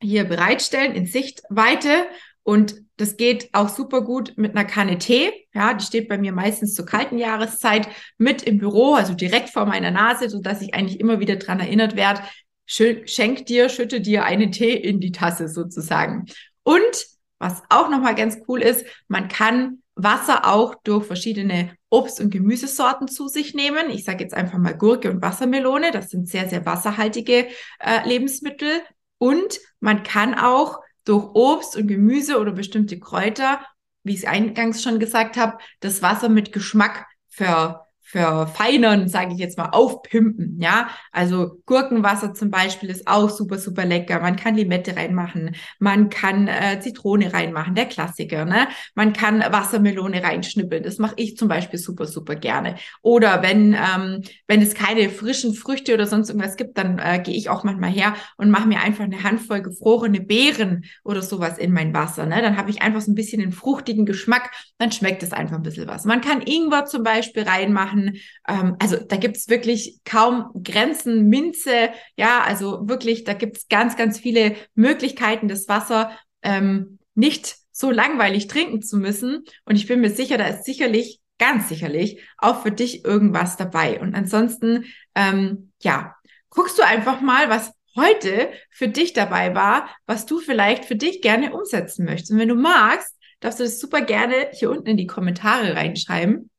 hier 0.00 0.24
bereitstellen 0.24 0.94
in 0.94 1.06
Sichtweite 1.06 2.06
und 2.42 2.74
das 2.96 3.16
geht 3.16 3.50
auch 3.52 3.68
super 3.68 4.02
gut 4.02 4.34
mit 4.36 4.56
einer 4.56 4.64
Kanne 4.64 4.98
Tee. 4.98 5.32
Ja, 5.54 5.74
die 5.74 5.84
steht 5.84 6.08
bei 6.08 6.18
mir 6.18 6.32
meistens 6.32 6.74
zur 6.74 6.86
kalten 6.86 7.18
Jahreszeit 7.18 7.88
mit 8.18 8.42
im 8.42 8.58
Büro, 8.58 8.94
also 8.94 9.14
direkt 9.14 9.50
vor 9.50 9.64
meiner 9.64 9.90
Nase, 9.90 10.28
so 10.28 10.40
dass 10.40 10.60
ich 10.60 10.74
eigentlich 10.74 11.00
immer 11.00 11.20
wieder 11.20 11.36
dran 11.36 11.60
erinnert 11.60 11.96
werde. 11.96 12.22
Schenk 12.66 13.46
dir, 13.46 13.68
schütte 13.68 14.00
dir 14.00 14.24
einen 14.24 14.50
Tee 14.50 14.74
in 14.74 15.00
die 15.00 15.12
Tasse 15.12 15.48
sozusagen. 15.48 16.26
Und 16.64 17.06
was 17.38 17.62
auch 17.70 17.90
nochmal 17.90 18.14
ganz 18.14 18.38
cool 18.48 18.62
ist, 18.62 18.84
man 19.08 19.28
kann 19.28 19.81
Wasser 19.94 20.46
auch 20.46 20.74
durch 20.84 21.06
verschiedene 21.06 21.76
Obst- 21.90 22.20
und 22.20 22.30
Gemüsesorten 22.30 23.08
zu 23.08 23.28
sich 23.28 23.54
nehmen. 23.54 23.90
Ich 23.90 24.04
sage 24.04 24.24
jetzt 24.24 24.34
einfach 24.34 24.58
mal 24.58 24.76
Gurke 24.76 25.10
und 25.10 25.20
Wassermelone. 25.22 25.90
Das 25.90 26.10
sind 26.10 26.28
sehr, 26.28 26.48
sehr 26.48 26.64
wasserhaltige 26.64 27.48
äh, 27.78 28.06
Lebensmittel. 28.08 28.80
Und 29.18 29.60
man 29.80 30.02
kann 30.02 30.34
auch 30.34 30.80
durch 31.04 31.34
Obst 31.34 31.76
und 31.76 31.86
Gemüse 31.86 32.38
oder 32.38 32.52
bestimmte 32.52 32.98
Kräuter, 32.98 33.60
wie 34.04 34.12
ich 34.12 34.20
es 34.20 34.24
eingangs 34.24 34.82
schon 34.82 34.98
gesagt 34.98 35.36
habe, 35.36 35.58
das 35.80 36.02
Wasser 36.02 36.28
mit 36.28 36.52
Geschmack 36.52 37.06
ver 37.28 37.81
verfeinern, 38.12 39.08
sage 39.08 39.32
ich 39.32 39.38
jetzt 39.38 39.56
mal, 39.56 39.70
aufpimpen. 39.70 40.58
Ja, 40.60 40.88
also 41.12 41.62
Gurkenwasser 41.64 42.34
zum 42.34 42.50
Beispiel 42.50 42.90
ist 42.90 43.08
auch 43.08 43.30
super, 43.30 43.56
super 43.56 43.86
lecker. 43.86 44.20
Man 44.20 44.36
kann 44.36 44.54
Limette 44.54 44.94
reinmachen, 44.94 45.56
man 45.78 46.10
kann 46.10 46.46
äh, 46.46 46.78
Zitrone 46.80 47.32
reinmachen, 47.32 47.74
der 47.74 47.86
Klassiker. 47.86 48.44
Ne? 48.44 48.68
Man 48.94 49.14
kann 49.14 49.40
Wassermelone 49.40 50.22
reinschnippeln. 50.22 50.82
Das 50.82 50.98
mache 50.98 51.14
ich 51.16 51.38
zum 51.38 51.48
Beispiel 51.48 51.78
super, 51.78 52.04
super 52.06 52.36
gerne. 52.36 52.76
Oder 53.00 53.42
wenn 53.42 53.72
ähm, 53.72 54.22
wenn 54.46 54.60
es 54.60 54.74
keine 54.74 55.08
frischen 55.08 55.54
Früchte 55.54 55.94
oder 55.94 56.06
sonst 56.06 56.28
irgendwas 56.28 56.56
gibt, 56.56 56.76
dann 56.76 56.98
äh, 56.98 57.18
gehe 57.18 57.34
ich 57.34 57.48
auch 57.48 57.64
manchmal 57.64 57.90
her 57.90 58.14
und 58.36 58.50
mache 58.50 58.68
mir 58.68 58.80
einfach 58.80 59.04
eine 59.04 59.22
Handvoll 59.22 59.62
gefrorene 59.62 60.20
Beeren 60.20 60.84
oder 61.02 61.22
sowas 61.22 61.56
in 61.56 61.72
mein 61.72 61.94
Wasser. 61.94 62.26
Ne? 62.26 62.42
Dann 62.42 62.58
habe 62.58 62.70
ich 62.70 62.82
einfach 62.82 63.00
so 63.00 63.10
ein 63.10 63.14
bisschen 63.14 63.40
den 63.40 63.52
fruchtigen 63.52 64.04
Geschmack. 64.04 64.50
Dann 64.76 64.92
schmeckt 64.92 65.22
es 65.22 65.32
einfach 65.32 65.56
ein 65.56 65.62
bisschen 65.62 65.88
was. 65.88 66.04
Man 66.04 66.20
kann 66.20 66.42
Ingwer 66.42 66.84
zum 66.84 67.02
Beispiel 67.02 67.44
reinmachen 67.44 68.01
machen. 68.02 68.20
Ähm, 68.48 68.76
also 68.78 68.96
da 68.96 69.16
gibt 69.16 69.36
es 69.36 69.48
wirklich 69.48 70.00
kaum 70.04 70.50
Grenzen, 70.62 71.28
Minze, 71.28 71.90
ja, 72.16 72.42
also 72.42 72.88
wirklich, 72.88 73.24
da 73.24 73.34
gibt 73.34 73.56
es 73.56 73.68
ganz, 73.68 73.96
ganz 73.96 74.18
viele 74.18 74.56
Möglichkeiten, 74.74 75.48
das 75.48 75.68
Wasser 75.68 76.12
ähm, 76.42 76.98
nicht 77.14 77.56
so 77.72 77.90
langweilig 77.90 78.48
trinken 78.48 78.82
zu 78.82 78.96
müssen. 78.98 79.44
Und 79.64 79.76
ich 79.76 79.86
bin 79.86 80.00
mir 80.00 80.10
sicher, 80.10 80.38
da 80.38 80.46
ist 80.46 80.64
sicherlich, 80.64 81.20
ganz 81.38 81.68
sicherlich, 81.68 82.20
auch 82.38 82.62
für 82.62 82.70
dich 82.70 83.04
irgendwas 83.04 83.56
dabei. 83.56 84.00
Und 84.00 84.14
ansonsten, 84.14 84.84
ähm, 85.14 85.72
ja, 85.80 86.14
guckst 86.50 86.78
du 86.78 86.82
einfach 86.82 87.20
mal, 87.20 87.48
was 87.48 87.72
heute 87.96 88.50
für 88.70 88.88
dich 88.88 89.12
dabei 89.12 89.54
war, 89.54 89.88
was 90.06 90.24
du 90.24 90.38
vielleicht 90.38 90.84
für 90.84 90.96
dich 90.96 91.20
gerne 91.20 91.52
umsetzen 91.52 92.04
möchtest. 92.04 92.30
Und 92.30 92.38
wenn 92.38 92.48
du 92.48 92.54
magst, 92.54 93.14
darfst 93.40 93.58
du 93.58 93.64
das 93.64 93.80
super 93.80 94.02
gerne 94.02 94.50
hier 94.52 94.70
unten 94.70 94.86
in 94.86 94.96
die 94.96 95.06
Kommentare 95.06 95.74
reinschreiben 95.74 96.50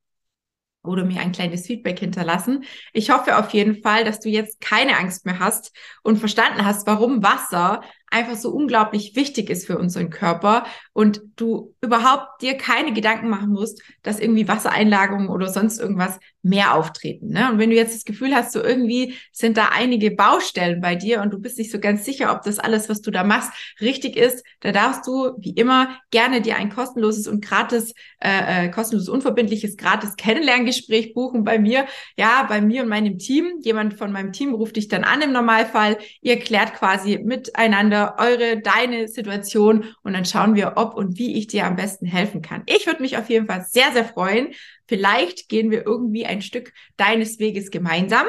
oder 0.84 1.06
mir 1.06 1.22
ein 1.22 1.32
kleines 1.32 1.66
Feedback 1.66 2.00
hinterlassen. 2.00 2.64
Ich 2.92 3.10
hoffe 3.10 3.38
auf 3.38 3.52
jeden 3.52 3.82
Fall, 3.82 4.04
dass 4.04 4.20
du 4.20 4.30
jetzt 4.30 4.62
keine 4.62 4.98
Angst 4.98 5.26
mehr 5.26 5.40
hast 5.40 5.76
und 6.04 6.18
verstanden 6.18 6.66
hast, 6.66 6.86
warum 6.88 7.24
Wasser 7.24 7.82
einfach 8.14 8.36
so 8.36 8.52
unglaublich 8.52 9.16
wichtig 9.16 9.50
ist 9.50 9.66
für 9.66 9.78
unseren 9.78 10.10
Körper 10.10 10.66
und 10.94 11.22
du 11.36 11.74
überhaupt 11.82 12.42
dir 12.42 12.56
keine 12.56 12.94
Gedanken 12.94 13.30
machen 13.30 13.50
musst, 13.50 13.82
dass 14.04 14.20
irgendwie 14.20 14.48
Wassereinlagerungen 14.48 15.30
oder 15.30 15.50
sonst 15.50 15.80
irgendwas 15.80 16.20
mehr 16.44 16.76
auftreten. 16.76 17.30
Ne? 17.30 17.50
Und 17.50 17.58
wenn 17.58 17.70
du 17.70 17.76
jetzt 17.76 17.96
das 17.96 18.04
Gefühl 18.04 18.36
hast, 18.36 18.52
so 18.52 18.62
irgendwie 18.62 19.16
sind 19.32 19.58
da 19.58 19.70
einige 19.74 20.12
Baustellen 20.12 20.82
bei 20.82 20.96
dir 20.96 21.22
und 21.22 21.32
du 21.32 21.40
bist 21.40 21.58
nicht 21.58 21.72
so 21.72 21.80
ganz 21.80 22.06
sicher, 22.06 22.32
ob 22.34 22.44
das 22.44 22.60
alles, 22.60 22.90
was 22.90 23.02
du 23.02 23.12
da 23.12 23.24
machst, 23.24 23.52
richtig 23.82 24.18
ist, 24.18 24.46
da 24.60 24.72
darfst 24.72 25.08
du 25.08 25.32
wie 25.40 25.52
immer 25.52 25.98
gerne 26.12 26.42
dir 26.42 26.58
ein 26.58 26.70
kostenloses 26.70 27.28
und 27.28 27.44
gratis, 27.44 27.94
äh, 28.20 28.66
äh 28.66 28.70
kostenloses, 28.70 29.10
unverbindliches, 29.10 29.78
gratis 29.78 30.16
Kennenlerngespräch 30.18 31.14
buchen 31.14 31.44
bei 31.44 31.58
mir. 31.58 31.86
Ja, 32.18 32.44
bei 32.44 32.62
mir 32.62 32.84
und 32.84 32.90
meinem 32.90 33.18
Team. 33.18 33.60
Jemand 33.62 33.96
von 33.96 34.12
meinem 34.12 34.34
Team 34.34 34.54
ruft 34.54 34.76
dich 34.76 34.90
dann 34.90 35.04
an 35.04 35.22
im 35.22 35.32
Normalfall. 35.32 35.98
Ihr 36.22 36.38
klärt 36.40 36.74
quasi 36.76 37.20
miteinander 37.24 38.03
eure, 38.18 38.62
deine 38.62 39.08
Situation 39.08 39.86
und 40.04 40.14
dann 40.14 40.26
schauen 40.26 40.56
wir, 40.56 40.74
ob 40.76 40.96
und 40.96 41.18
wie 41.18 41.38
ich 41.38 41.48
dir 41.48 41.66
am 41.66 41.76
besten 41.76 42.06
helfen 42.06 42.42
kann. 42.42 42.64
Ich 42.66 42.86
würde 42.86 43.02
mich 43.02 43.18
auf 43.18 43.30
jeden 43.30 43.48
Fall 43.48 43.66
sehr, 43.68 43.92
sehr 43.92 44.06
freuen. 44.06 44.54
Vielleicht 44.88 45.50
gehen 45.50 45.72
wir 45.72 45.86
irgendwie 45.86 46.26
ein 46.26 46.42
Stück 46.42 46.74
deines 46.98 47.40
Weges 47.40 47.72
gemeinsam. 47.72 48.28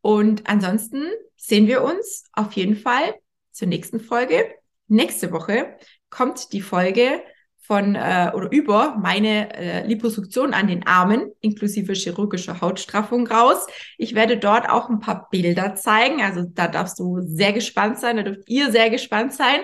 Und 0.00 0.48
ansonsten 0.48 1.04
sehen 1.36 1.66
wir 1.66 1.82
uns 1.82 2.24
auf 2.32 2.52
jeden 2.52 2.76
Fall 2.76 3.14
zur 3.52 3.68
nächsten 3.68 4.00
Folge. 4.00 4.44
Nächste 4.88 5.30
Woche 5.32 5.76
kommt 6.08 6.52
die 6.52 6.62
Folge 6.62 7.22
von 7.70 7.94
äh, 7.94 8.32
oder 8.34 8.50
über 8.50 8.96
meine 9.00 9.54
äh, 9.54 9.86
Liposuktion 9.86 10.54
an 10.54 10.66
den 10.66 10.88
Armen 10.88 11.30
inklusive 11.40 11.92
chirurgischer 11.92 12.60
Hautstraffung 12.60 13.28
raus. 13.28 13.64
Ich 13.96 14.16
werde 14.16 14.38
dort 14.38 14.68
auch 14.68 14.88
ein 14.88 14.98
paar 14.98 15.28
Bilder 15.30 15.76
zeigen. 15.76 16.20
Also 16.20 16.42
da 16.42 16.66
darfst 16.66 16.98
du 16.98 17.20
sehr 17.20 17.52
gespannt 17.52 18.00
sein, 18.00 18.16
da 18.16 18.24
dürft 18.24 18.48
ihr 18.48 18.72
sehr 18.72 18.90
gespannt 18.90 19.34
sein. 19.34 19.60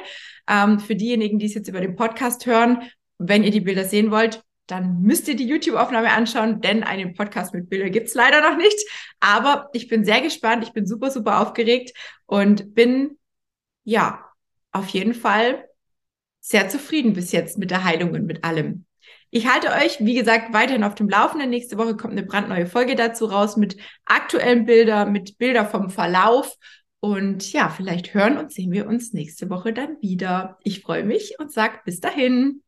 Ähm, 0.48 0.78
für 0.78 0.94
diejenigen, 0.94 1.40
die 1.40 1.46
es 1.46 1.54
jetzt 1.54 1.66
über 1.66 1.80
den 1.80 1.96
Podcast 1.96 2.46
hören, 2.46 2.82
wenn 3.18 3.42
ihr 3.42 3.50
die 3.50 3.62
Bilder 3.62 3.82
sehen 3.82 4.12
wollt, 4.12 4.40
dann 4.68 5.02
müsst 5.02 5.26
ihr 5.26 5.34
die 5.34 5.48
YouTube-Aufnahme 5.48 6.12
anschauen, 6.12 6.60
denn 6.60 6.84
einen 6.84 7.14
Podcast 7.14 7.54
mit 7.54 7.68
Bildern 7.68 7.90
gibt's 7.90 8.14
leider 8.14 8.40
noch 8.40 8.56
nicht. 8.56 8.78
Aber 9.18 9.68
ich 9.72 9.88
bin 9.88 10.04
sehr 10.04 10.20
gespannt, 10.20 10.62
ich 10.62 10.72
bin 10.72 10.86
super, 10.86 11.10
super 11.10 11.40
aufgeregt 11.40 11.92
und 12.26 12.72
bin, 12.72 13.18
ja, 13.82 14.24
auf 14.70 14.86
jeden 14.90 15.14
Fall 15.14 15.64
sehr 16.46 16.68
zufrieden 16.68 17.12
bis 17.12 17.32
jetzt 17.32 17.58
mit 17.58 17.72
der 17.72 17.82
Heilung 17.82 18.12
und 18.12 18.24
mit 18.24 18.44
allem. 18.44 18.84
Ich 19.30 19.48
halte 19.48 19.72
euch, 19.72 19.98
wie 19.98 20.14
gesagt, 20.14 20.54
weiterhin 20.54 20.84
auf 20.84 20.94
dem 20.94 21.08
Laufenden. 21.08 21.50
Nächste 21.50 21.76
Woche 21.76 21.96
kommt 21.96 22.12
eine 22.12 22.22
brandneue 22.22 22.66
Folge 22.66 22.94
dazu 22.94 23.24
raus 23.24 23.56
mit 23.56 23.76
aktuellen 24.04 24.64
Bildern, 24.64 25.10
mit 25.10 25.38
Bilder 25.38 25.66
vom 25.66 25.90
Verlauf. 25.90 26.56
Und 27.00 27.52
ja, 27.52 27.68
vielleicht 27.68 28.14
hören 28.14 28.38
und 28.38 28.52
sehen 28.52 28.70
wir 28.70 28.86
uns 28.86 29.12
nächste 29.12 29.50
Woche 29.50 29.72
dann 29.72 30.00
wieder. 30.00 30.56
Ich 30.62 30.82
freue 30.82 31.02
mich 31.02 31.34
und 31.40 31.52
sage 31.52 31.80
bis 31.84 31.98
dahin. 31.98 32.62